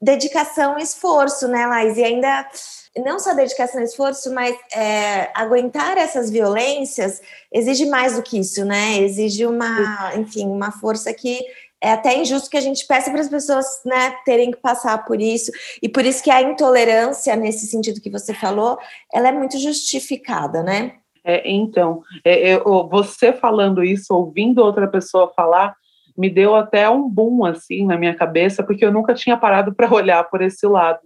dedicação 0.00 0.78
e 0.78 0.82
esforço, 0.82 1.46
né, 1.48 1.66
Laís? 1.66 1.96
E 1.96 2.04
ainda 2.04 2.48
não 2.96 3.18
só 3.18 3.34
dedicação 3.34 3.80
e 3.80 3.84
esforço, 3.84 4.32
mas 4.32 4.56
é, 4.74 5.30
aguentar 5.34 5.96
essas 5.96 6.30
violências 6.30 7.20
exige 7.52 7.86
mais 7.86 8.16
do 8.16 8.22
que 8.22 8.38
isso, 8.38 8.64
né? 8.64 8.98
Exige 8.98 9.46
uma, 9.46 10.12
enfim, 10.16 10.46
uma 10.46 10.72
força 10.72 11.12
que 11.12 11.40
é 11.82 11.92
até 11.92 12.16
injusto 12.18 12.50
que 12.50 12.58
a 12.58 12.60
gente 12.60 12.86
peça 12.86 13.10
para 13.10 13.20
as 13.20 13.28
pessoas 13.28 13.66
né, 13.86 14.14
terem 14.24 14.50
que 14.50 14.58
passar 14.58 15.02
por 15.06 15.20
isso, 15.20 15.50
e 15.82 15.88
por 15.88 16.04
isso 16.04 16.22
que 16.22 16.30
a 16.30 16.42
intolerância, 16.42 17.34
nesse 17.36 17.66
sentido 17.66 18.02
que 18.02 18.10
você 18.10 18.34
falou, 18.34 18.78
ela 19.12 19.28
é 19.28 19.32
muito 19.32 19.58
justificada, 19.58 20.62
né? 20.62 20.96
É, 21.24 21.50
então, 21.50 22.02
é, 22.24 22.54
eu, 22.54 22.88
você 22.88 23.32
falando 23.32 23.82
isso, 23.84 24.14
ouvindo 24.14 24.62
outra 24.62 24.88
pessoa 24.88 25.32
falar, 25.34 25.74
me 26.20 26.28
deu 26.28 26.54
até 26.54 26.88
um 26.88 27.08
boom 27.08 27.46
assim 27.46 27.86
na 27.86 27.96
minha 27.96 28.14
cabeça, 28.14 28.62
porque 28.62 28.84
eu 28.84 28.92
nunca 28.92 29.14
tinha 29.14 29.38
parado 29.38 29.74
para 29.74 29.90
olhar 29.92 30.22
por 30.24 30.42
esse 30.42 30.66
lado, 30.66 31.00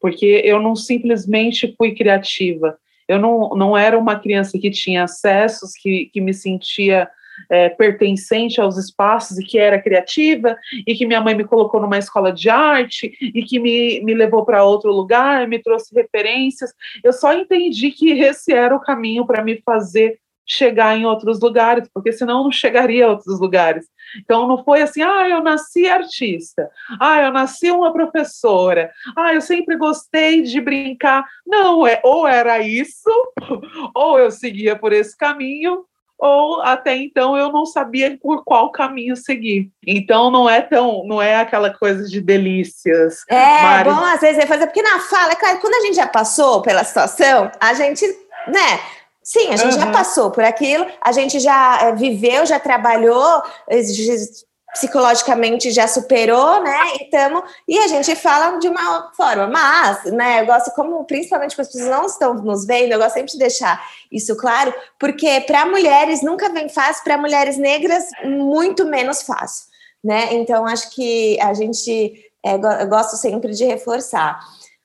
porque 0.00 0.40
eu 0.42 0.60
não 0.60 0.74
simplesmente 0.74 1.74
fui 1.76 1.94
criativa, 1.94 2.78
eu 3.06 3.18
não, 3.18 3.50
não 3.50 3.76
era 3.76 3.98
uma 3.98 4.18
criança 4.18 4.58
que 4.58 4.70
tinha 4.70 5.04
acessos, 5.04 5.72
que, 5.74 6.06
que 6.06 6.20
me 6.22 6.32
sentia 6.32 7.06
é, 7.50 7.68
pertencente 7.68 8.58
aos 8.58 8.78
espaços 8.78 9.38
e 9.38 9.44
que 9.44 9.58
era 9.58 9.82
criativa, 9.82 10.56
e 10.86 10.94
que 10.94 11.04
minha 11.04 11.20
mãe 11.20 11.34
me 11.34 11.44
colocou 11.44 11.82
numa 11.82 11.98
escola 11.98 12.32
de 12.32 12.48
arte 12.48 13.12
e 13.20 13.42
que 13.42 13.58
me, 13.58 14.00
me 14.00 14.14
levou 14.14 14.46
para 14.46 14.64
outro 14.64 14.90
lugar, 14.90 15.46
me 15.46 15.58
trouxe 15.58 15.94
referências. 15.94 16.72
Eu 17.02 17.12
só 17.12 17.34
entendi 17.34 17.90
que 17.90 18.12
esse 18.12 18.54
era 18.54 18.74
o 18.74 18.80
caminho 18.80 19.26
para 19.26 19.44
me 19.44 19.60
fazer 19.60 20.18
chegar 20.46 20.96
em 20.96 21.06
outros 21.06 21.40
lugares, 21.40 21.88
porque 21.92 22.12
senão 22.12 22.38
eu 22.38 22.44
não 22.44 22.52
chegaria 22.52 23.06
a 23.06 23.10
outros 23.10 23.40
lugares. 23.40 23.86
Então 24.22 24.46
não 24.46 24.62
foi 24.62 24.82
assim, 24.82 25.02
ah, 25.02 25.28
eu 25.28 25.42
nasci 25.42 25.88
artista, 25.88 26.70
ah, 27.00 27.22
eu 27.22 27.32
nasci 27.32 27.70
uma 27.70 27.92
professora, 27.92 28.90
ah, 29.16 29.32
eu 29.32 29.40
sempre 29.40 29.76
gostei 29.76 30.42
de 30.42 30.60
brincar. 30.60 31.24
Não, 31.46 31.86
é 31.86 32.00
ou 32.04 32.26
era 32.26 32.60
isso, 32.60 33.10
ou 33.94 34.18
eu 34.18 34.30
seguia 34.30 34.76
por 34.76 34.92
esse 34.92 35.16
caminho, 35.16 35.84
ou 36.18 36.62
até 36.62 36.96
então 36.96 37.36
eu 37.36 37.50
não 37.50 37.66
sabia 37.66 38.16
por 38.20 38.44
qual 38.44 38.70
caminho 38.70 39.16
seguir. 39.16 39.70
Então 39.86 40.30
não 40.30 40.48
é 40.48 40.60
tão, 40.60 41.04
não 41.06 41.20
é 41.20 41.36
aquela 41.36 41.70
coisa 41.70 42.04
de 42.08 42.20
delícias. 42.20 43.24
É, 43.28 43.62
Mari... 43.62 43.90
bom 43.90 44.04
às 44.04 44.20
vezes 44.20 44.42
é 44.42 44.46
fazer, 44.46 44.66
porque 44.66 44.82
na 44.82 45.00
fala, 45.00 45.32
é 45.32 45.36
claro, 45.36 45.58
quando 45.60 45.74
a 45.74 45.80
gente 45.80 45.96
já 45.96 46.06
passou 46.06 46.62
pela 46.62 46.84
situação, 46.84 47.50
a 47.60 47.74
gente, 47.74 48.06
né, 48.46 48.80
Sim, 49.24 49.48
a 49.48 49.56
gente 49.56 49.74
uhum. 49.74 49.80
já 49.80 49.90
passou 49.90 50.30
por 50.30 50.44
aquilo, 50.44 50.86
a 51.00 51.10
gente 51.10 51.40
já 51.40 51.78
eh, 51.80 51.92
viveu, 51.94 52.44
já 52.44 52.60
trabalhou, 52.60 53.42
psicologicamente 54.74 55.70
já 55.70 55.88
superou, 55.88 56.62
né? 56.62 56.78
E, 57.00 57.04
tamo, 57.08 57.42
e 57.66 57.78
a 57.78 57.86
gente 57.86 58.14
fala 58.16 58.58
de 58.58 58.68
uma 58.68 59.10
forma, 59.12 59.46
mas, 59.46 60.04
né, 60.12 60.42
eu 60.42 60.46
gosto, 60.46 60.72
como 60.72 61.02
principalmente 61.04 61.56
quando 61.56 61.66
as 61.66 61.72
pessoas 61.72 61.90
não 61.90 62.04
estão 62.04 62.34
nos 62.34 62.66
vendo, 62.66 62.92
eu 62.92 62.98
gosto 62.98 63.14
sempre 63.14 63.32
de 63.32 63.38
deixar 63.38 63.82
isso 64.12 64.36
claro, 64.36 64.74
porque 64.98 65.40
para 65.42 65.64
mulheres 65.64 66.22
nunca 66.22 66.50
vem 66.50 66.68
fácil, 66.68 67.02
para 67.02 67.16
mulheres 67.16 67.56
negras, 67.56 68.04
muito 68.24 68.84
menos 68.84 69.22
fácil, 69.22 69.68
né? 70.02 70.34
Então, 70.34 70.66
acho 70.66 70.90
que 70.90 71.40
a 71.40 71.54
gente, 71.54 72.12
é, 72.44 72.54
eu 72.54 72.88
gosto 72.88 73.16
sempre 73.16 73.52
de 73.52 73.64
reforçar. 73.64 74.38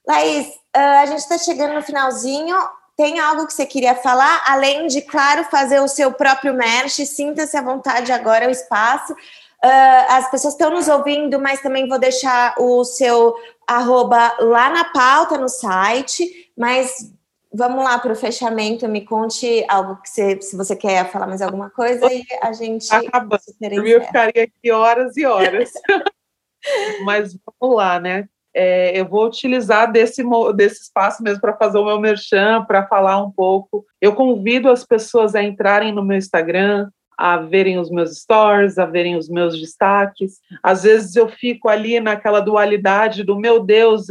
Laís, 0.07 0.47
ah, 0.73 1.01
a 1.01 1.05
gente 1.07 1.19
está 1.19 1.37
chegando 1.37 1.73
no 1.73 1.81
finalzinho. 1.81 2.55
Tem 2.99 3.17
algo 3.17 3.47
que 3.47 3.53
você 3.53 3.65
queria 3.65 3.95
falar, 3.95 4.43
além 4.45 4.85
de, 4.87 5.01
claro, 5.01 5.45
fazer 5.45 5.79
o 5.79 5.87
seu 5.87 6.11
próprio 6.11 6.53
merch? 6.53 7.05
Sinta-se 7.05 7.55
à 7.55 7.61
vontade 7.61 8.11
agora, 8.11 8.45
o 8.45 8.51
espaço. 8.51 9.13
Uh, 9.13 10.05
as 10.09 10.29
pessoas 10.29 10.53
estão 10.53 10.69
nos 10.69 10.89
ouvindo, 10.89 11.39
mas 11.39 11.61
também 11.61 11.87
vou 11.87 11.97
deixar 11.97 12.55
o 12.59 12.83
seu 12.83 13.33
arroba 13.65 14.35
lá 14.41 14.69
na 14.69 14.83
pauta 14.83 15.37
no 15.37 15.47
site. 15.47 16.51
Mas 16.57 17.09
vamos 17.53 17.85
lá 17.85 17.97
para 17.99 18.11
o 18.11 18.17
fechamento. 18.17 18.85
Me 18.89 19.05
conte 19.05 19.63
algo 19.69 19.95
que 20.01 20.09
você, 20.09 20.41
se 20.41 20.57
você 20.57 20.75
quer 20.75 21.09
falar 21.09 21.25
mais 21.25 21.41
alguma 21.41 21.69
coisa 21.69 22.05
e 22.11 22.25
a 22.41 22.51
gente. 22.51 22.93
Acabando. 22.93 23.41
Eu 23.61 24.01
ficaria 24.03 24.43
aqui 24.43 24.71
horas 24.73 25.15
e 25.15 25.25
horas. 25.25 25.71
mas 27.05 27.33
vamos 27.61 27.77
lá, 27.77 27.97
né? 27.97 28.27
É, 28.53 28.99
eu 28.99 29.05
vou 29.07 29.25
utilizar 29.25 29.91
desse, 29.91 30.23
desse 30.55 30.83
espaço 30.83 31.21
mesmo 31.21 31.39
para 31.39 31.55
fazer 31.55 31.77
o 31.77 31.85
meu 31.85 31.99
merchan, 31.99 32.65
para 32.65 32.87
falar 32.87 33.21
um 33.23 33.31
pouco. 33.31 33.85
Eu 34.01 34.13
convido 34.15 34.69
as 34.69 34.85
pessoas 34.85 35.35
a 35.35 35.43
entrarem 35.43 35.91
no 35.91 36.03
meu 36.03 36.17
Instagram, 36.17 36.89
a 37.19 37.35
verem 37.37 37.77
os 37.77 37.91
meus 37.91 38.17
stories, 38.17 38.77
a 38.77 38.85
verem 38.85 39.17
os 39.17 39.27
meus 39.27 39.59
destaques. 39.59 40.39
Às 40.63 40.83
vezes 40.83 41.17
eu 41.17 41.27
fico 41.27 41.67
ali 41.67 41.99
naquela 41.99 42.39
dualidade 42.39 43.23
do 43.25 43.37
meu 43.37 43.59
Deus, 43.59 44.07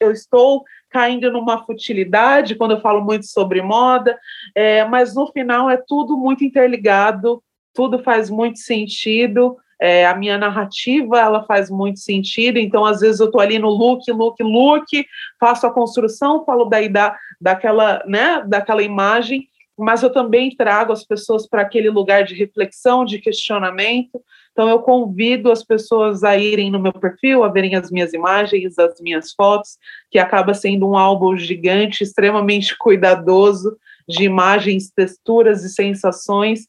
eu 0.00 0.12
estou 0.12 0.62
caindo 0.88 1.32
numa 1.32 1.64
futilidade 1.64 2.54
quando 2.54 2.70
eu 2.70 2.80
falo 2.80 3.04
muito 3.04 3.26
sobre 3.26 3.60
moda, 3.60 4.16
é, 4.54 4.84
mas 4.84 5.12
no 5.16 5.26
final 5.32 5.68
é 5.68 5.76
tudo 5.76 6.16
muito 6.16 6.44
interligado, 6.44 7.42
tudo 7.74 7.98
faz 7.98 8.30
muito 8.30 8.60
sentido. 8.60 9.56
É, 9.86 10.06
a 10.06 10.16
minha 10.16 10.38
narrativa 10.38 11.18
ela 11.18 11.44
faz 11.44 11.68
muito 11.68 12.00
sentido, 12.00 12.58
então 12.58 12.86
às 12.86 13.00
vezes 13.00 13.20
eu 13.20 13.26
estou 13.26 13.38
ali 13.38 13.58
no 13.58 13.68
look, 13.68 14.10
look, 14.10 14.42
look, 14.42 15.06
faço 15.38 15.66
a 15.66 15.70
construção, 15.70 16.42
falo 16.46 16.64
daí 16.64 16.88
da, 16.88 17.14
daquela, 17.38 18.02
né, 18.06 18.42
daquela 18.46 18.82
imagem, 18.82 19.46
mas 19.76 20.02
eu 20.02 20.10
também 20.10 20.56
trago 20.56 20.90
as 20.90 21.04
pessoas 21.04 21.46
para 21.46 21.60
aquele 21.60 21.90
lugar 21.90 22.24
de 22.24 22.34
reflexão, 22.34 23.04
de 23.04 23.18
questionamento. 23.18 24.22
Então, 24.52 24.70
eu 24.70 24.78
convido 24.78 25.50
as 25.50 25.62
pessoas 25.62 26.24
a 26.24 26.34
irem 26.34 26.70
no 26.70 26.80
meu 26.80 26.92
perfil, 26.92 27.44
a 27.44 27.48
verem 27.48 27.74
as 27.74 27.90
minhas 27.90 28.14
imagens, 28.14 28.78
as 28.78 28.98
minhas 29.02 29.32
fotos, 29.32 29.76
que 30.10 30.18
acaba 30.18 30.54
sendo 30.54 30.88
um 30.88 30.96
álbum 30.96 31.36
gigante, 31.36 32.04
extremamente 32.04 32.74
cuidadoso, 32.78 33.76
de 34.08 34.24
imagens, 34.24 34.90
texturas 34.90 35.62
e 35.62 35.68
sensações. 35.68 36.68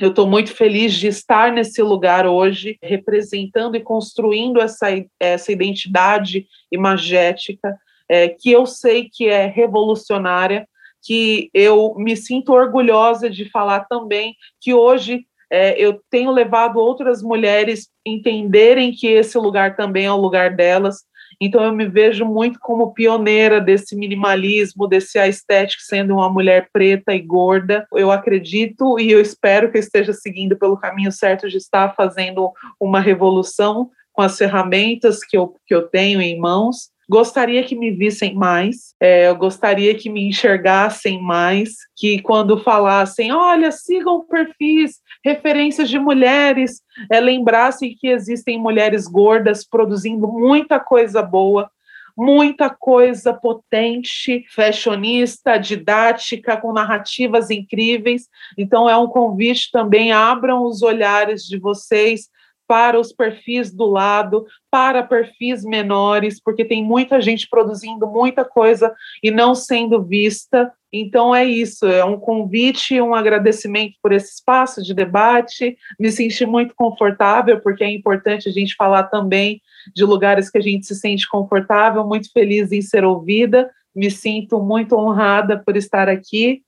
Eu 0.00 0.08
estou 0.08 0.26
muito 0.26 0.54
feliz 0.54 0.94
de 0.94 1.08
estar 1.08 1.52
nesse 1.52 1.82
lugar 1.82 2.26
hoje, 2.26 2.78
representando 2.82 3.76
e 3.76 3.80
construindo 3.80 4.58
essa, 4.58 4.86
essa 5.20 5.52
identidade 5.52 6.46
imagética, 6.72 7.76
é, 8.08 8.26
que 8.26 8.50
eu 8.50 8.64
sei 8.64 9.10
que 9.12 9.28
é 9.28 9.44
revolucionária, 9.44 10.66
que 11.02 11.50
eu 11.52 11.94
me 11.98 12.16
sinto 12.16 12.54
orgulhosa 12.54 13.28
de 13.28 13.50
falar 13.50 13.80
também 13.90 14.34
que 14.58 14.72
hoje 14.72 15.26
é, 15.52 15.78
eu 15.78 16.00
tenho 16.08 16.30
levado 16.30 16.78
outras 16.78 17.22
mulheres 17.22 17.90
entenderem 18.06 18.92
que 18.92 19.06
esse 19.06 19.36
lugar 19.36 19.76
também 19.76 20.06
é 20.06 20.12
o 20.12 20.16
lugar 20.16 20.56
delas. 20.56 21.04
Então 21.40 21.64
eu 21.64 21.72
me 21.72 21.88
vejo 21.88 22.26
muito 22.26 22.58
como 22.60 22.92
pioneira 22.92 23.60
desse 23.60 23.96
minimalismo, 23.96 24.86
desse 24.86 25.18
estético 25.18 25.82
sendo 25.82 26.14
uma 26.14 26.28
mulher 26.28 26.68
preta 26.72 27.14
e 27.14 27.20
gorda. 27.20 27.86
Eu 27.94 28.10
acredito 28.10 28.98
e 28.98 29.10
eu 29.10 29.20
espero 29.20 29.70
que 29.70 29.78
eu 29.78 29.80
esteja 29.80 30.12
seguindo 30.12 30.56
pelo 30.56 30.76
caminho 30.76 31.10
certo 31.10 31.48
de 31.48 31.56
estar 31.56 31.94
fazendo 31.94 32.52
uma 32.78 33.00
revolução 33.00 33.90
com 34.12 34.22
as 34.22 34.36
ferramentas 34.36 35.24
que 35.24 35.36
eu, 35.36 35.54
que 35.66 35.74
eu 35.74 35.88
tenho 35.88 36.20
em 36.20 36.38
mãos 36.38 36.90
Gostaria 37.10 37.64
que 37.64 37.74
me 37.74 37.90
vissem 37.90 38.36
mais, 38.36 38.94
é, 39.00 39.26
eu 39.26 39.34
gostaria 39.34 39.96
que 39.96 40.08
me 40.08 40.28
enxergassem 40.28 41.20
mais, 41.20 41.70
que 41.96 42.22
quando 42.22 42.62
falassem, 42.62 43.32
olha, 43.32 43.72
sigam 43.72 44.24
perfis, 44.24 45.00
referências 45.24 45.90
de 45.90 45.98
mulheres, 45.98 46.80
é, 47.10 47.18
lembrassem 47.18 47.96
que 47.98 48.06
existem 48.06 48.60
mulheres 48.60 49.08
gordas 49.08 49.66
produzindo 49.66 50.28
muita 50.28 50.78
coisa 50.78 51.20
boa, 51.20 51.68
muita 52.16 52.70
coisa 52.70 53.34
potente, 53.34 54.44
fashionista, 54.48 55.58
didática, 55.58 56.56
com 56.58 56.72
narrativas 56.72 57.50
incríveis. 57.50 58.28
Então, 58.56 58.88
é 58.88 58.96
um 58.96 59.08
convite 59.08 59.68
também, 59.72 60.12
abram 60.12 60.62
os 60.62 60.80
olhares 60.80 61.42
de 61.42 61.58
vocês 61.58 62.28
para 62.70 63.00
os 63.00 63.12
perfis 63.12 63.72
do 63.72 63.84
lado, 63.84 64.46
para 64.70 65.02
perfis 65.02 65.64
menores, 65.64 66.40
porque 66.40 66.64
tem 66.64 66.84
muita 66.84 67.20
gente 67.20 67.48
produzindo 67.50 68.06
muita 68.06 68.44
coisa 68.44 68.94
e 69.20 69.28
não 69.28 69.56
sendo 69.56 70.04
vista. 70.04 70.72
Então 70.92 71.34
é 71.34 71.44
isso, 71.44 71.84
é 71.84 72.04
um 72.04 72.16
convite, 72.16 73.00
um 73.00 73.12
agradecimento 73.12 73.96
por 74.00 74.12
esse 74.12 74.34
espaço 74.34 74.84
de 74.84 74.94
debate. 74.94 75.76
Me 75.98 76.12
senti 76.12 76.46
muito 76.46 76.72
confortável, 76.76 77.60
porque 77.60 77.82
é 77.82 77.90
importante 77.90 78.48
a 78.48 78.52
gente 78.52 78.76
falar 78.76 79.02
também 79.08 79.60
de 79.92 80.04
lugares 80.04 80.48
que 80.48 80.58
a 80.58 80.62
gente 80.62 80.86
se 80.86 80.94
sente 80.94 81.28
confortável, 81.28 82.06
muito 82.06 82.30
feliz 82.30 82.70
em 82.70 82.80
ser 82.80 83.04
ouvida. 83.04 83.68
Me 83.92 84.12
sinto 84.12 84.62
muito 84.62 84.94
honrada 84.94 85.58
por 85.58 85.76
estar 85.76 86.08
aqui. 86.08 86.62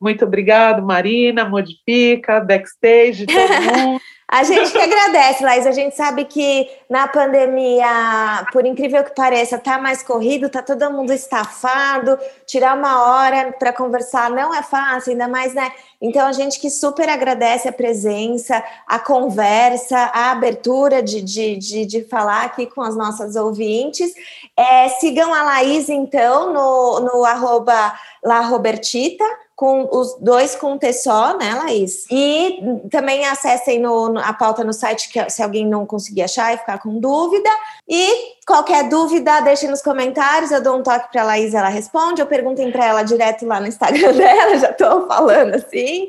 Muito 0.00 0.24
obrigado, 0.24 0.80
Marina, 0.80 1.44
Modifica, 1.44 2.38
Backstage, 2.38 3.26
todo 3.26 3.50
mundo. 3.76 4.00
A 4.32 4.44
gente 4.44 4.70
que 4.70 4.78
agradece, 4.78 5.42
Laís. 5.42 5.66
A 5.66 5.72
gente 5.72 5.96
sabe 5.96 6.24
que 6.24 6.70
na 6.88 7.08
pandemia, 7.08 8.46
por 8.52 8.64
incrível 8.64 9.02
que 9.02 9.12
pareça, 9.12 9.58
tá 9.58 9.76
mais 9.76 10.04
corrido, 10.04 10.48
tá 10.48 10.62
todo 10.62 10.88
mundo 10.92 11.12
estafado. 11.12 12.16
Tirar 12.46 12.76
uma 12.76 13.10
hora 13.10 13.52
para 13.58 13.72
conversar 13.72 14.30
não 14.30 14.54
é 14.54 14.62
fácil, 14.62 15.10
ainda 15.10 15.26
mais, 15.26 15.52
né? 15.52 15.72
Então 16.00 16.28
a 16.28 16.32
gente 16.32 16.60
que 16.60 16.70
super 16.70 17.08
agradece 17.08 17.68
a 17.68 17.72
presença, 17.72 18.62
a 18.86 19.00
conversa, 19.00 19.98
a 19.98 20.30
abertura 20.30 21.02
de, 21.02 21.20
de, 21.20 21.56
de, 21.56 21.84
de 21.84 22.04
falar 22.04 22.44
aqui 22.44 22.66
com 22.66 22.82
as 22.82 22.96
nossas 22.96 23.34
ouvintes. 23.34 24.12
É, 24.56 24.88
sigam 24.90 25.34
a 25.34 25.42
Laís, 25.42 25.88
então, 25.88 26.52
no, 26.52 27.00
no 27.00 27.24
arroba 27.24 27.98
La 28.22 28.42
Robertita 28.42 29.24
com 29.60 29.86
os 29.92 30.16
dois 30.18 30.56
com 30.56 30.78
T 30.78 30.90
só, 30.90 31.36
né, 31.36 31.54
Laís? 31.54 32.06
E 32.10 32.80
também 32.90 33.26
acessem 33.26 33.78
no, 33.78 34.18
a 34.18 34.32
pauta 34.32 34.64
no 34.64 34.72
site 34.72 35.10
que, 35.10 35.28
se 35.28 35.42
alguém 35.42 35.66
não 35.66 35.84
conseguir 35.84 36.22
achar 36.22 36.54
e 36.54 36.56
ficar 36.56 36.78
com 36.78 36.98
dúvida. 36.98 37.50
E 37.86 38.36
qualquer 38.46 38.88
dúvida, 38.88 39.38
deixem 39.40 39.68
nos 39.68 39.82
comentários. 39.82 40.50
Eu 40.50 40.62
dou 40.62 40.78
um 40.78 40.82
toque 40.82 41.12
para 41.12 41.20
a 41.20 41.24
Laís, 41.26 41.52
ela 41.52 41.68
responde. 41.68 42.22
Eu 42.22 42.26
perguntem 42.26 42.72
para 42.72 42.86
ela 42.86 43.02
direto 43.02 43.44
lá 43.44 43.60
no 43.60 43.66
Instagram 43.66 44.12
dela, 44.16 44.56
já 44.56 44.70
estou 44.70 45.06
falando 45.06 45.54
assim. 45.54 46.08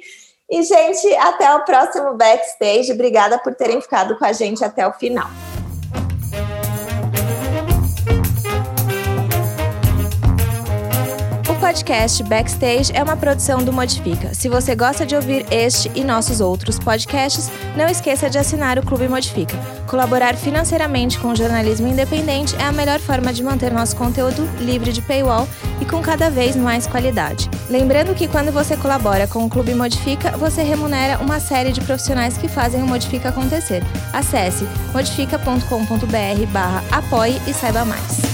E, 0.50 0.64
gente, 0.64 1.14
até 1.18 1.54
o 1.54 1.66
próximo 1.66 2.14
backstage. 2.14 2.94
Obrigada 2.94 3.38
por 3.38 3.54
terem 3.54 3.82
ficado 3.82 4.18
com 4.18 4.24
a 4.24 4.32
gente 4.32 4.64
até 4.64 4.88
o 4.88 4.94
final. 4.94 5.28
Podcast 11.72 12.22
Backstage 12.24 12.92
é 12.94 13.02
uma 13.02 13.16
produção 13.16 13.64
do 13.64 13.72
Modifica. 13.72 14.34
Se 14.34 14.50
você 14.50 14.76
gosta 14.76 15.06
de 15.06 15.16
ouvir 15.16 15.46
este 15.50 15.90
e 15.96 16.04
nossos 16.04 16.42
outros 16.42 16.78
podcasts, 16.78 17.50
não 17.78 17.88
esqueça 17.88 18.30
de 18.30 18.38
assinar 18.38 18.78
o 18.78 18.86
Clube 18.86 19.08
Modifica. 19.08 19.58
Colaborar 19.88 20.36
financeiramente 20.36 21.18
com 21.18 21.30
o 21.30 21.36
jornalismo 21.36 21.88
independente 21.88 22.58
é 22.58 22.64
a 22.64 22.74
melhor 22.74 23.00
forma 23.00 23.32
de 23.32 23.42
manter 23.42 23.72
nosso 23.72 23.96
conteúdo 23.96 24.44
livre 24.60 24.92
de 24.92 25.02
paywall 25.02 25.48
e 25.80 25.86
com 25.86 26.02
cada 26.02 26.30
vez 26.30 26.58
mais 26.58 26.86
qualidade. 26.86 27.50
Lembrando 27.70 28.14
que 28.14 28.28
quando 28.28 28.52
você 28.52 28.76
colabora 28.76 29.26
com 29.26 29.46
o 29.46 29.50
Clube 29.50 29.74
Modifica, 29.74 30.32
você 30.32 30.64
remunera 30.64 31.20
uma 31.20 31.40
série 31.40 31.72
de 31.72 31.80
profissionais 31.80 32.38
que 32.38 32.50
fazem 32.50 32.84
o 32.84 32.86
Modifica 32.86 33.30
acontecer. 33.30 33.82
Acesse 34.12 34.68
modifica.com.br/apoie 34.94 37.42
e 37.48 37.54
saiba 37.54 37.86
mais. 37.86 38.31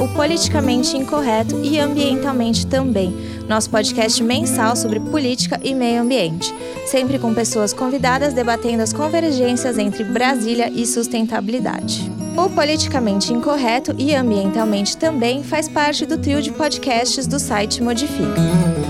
O 0.00 0.08
Politicamente 0.08 0.96
Incorreto 0.96 1.60
e 1.62 1.78
Ambientalmente 1.78 2.66
também, 2.66 3.14
nosso 3.48 3.70
podcast 3.70 4.22
mensal 4.22 4.74
sobre 4.76 4.98
política 4.98 5.60
e 5.62 5.74
meio 5.74 6.02
ambiente, 6.02 6.54
sempre 6.86 7.18
com 7.18 7.34
pessoas 7.34 7.72
convidadas 7.72 8.32
debatendo 8.32 8.82
as 8.82 8.92
convergências 8.92 9.78
entre 9.78 10.04
Brasília 10.04 10.70
e 10.70 10.86
sustentabilidade. 10.86 12.10
O 12.36 12.48
Politicamente 12.50 13.32
Incorreto 13.32 13.94
e 13.96 14.14
Ambientalmente 14.14 14.96
também 14.96 15.42
faz 15.42 15.68
parte 15.68 16.04
do 16.04 16.18
trio 16.18 16.42
de 16.42 16.50
podcasts 16.50 17.26
do 17.26 17.38
site 17.38 17.82
Modifica. 17.82 18.83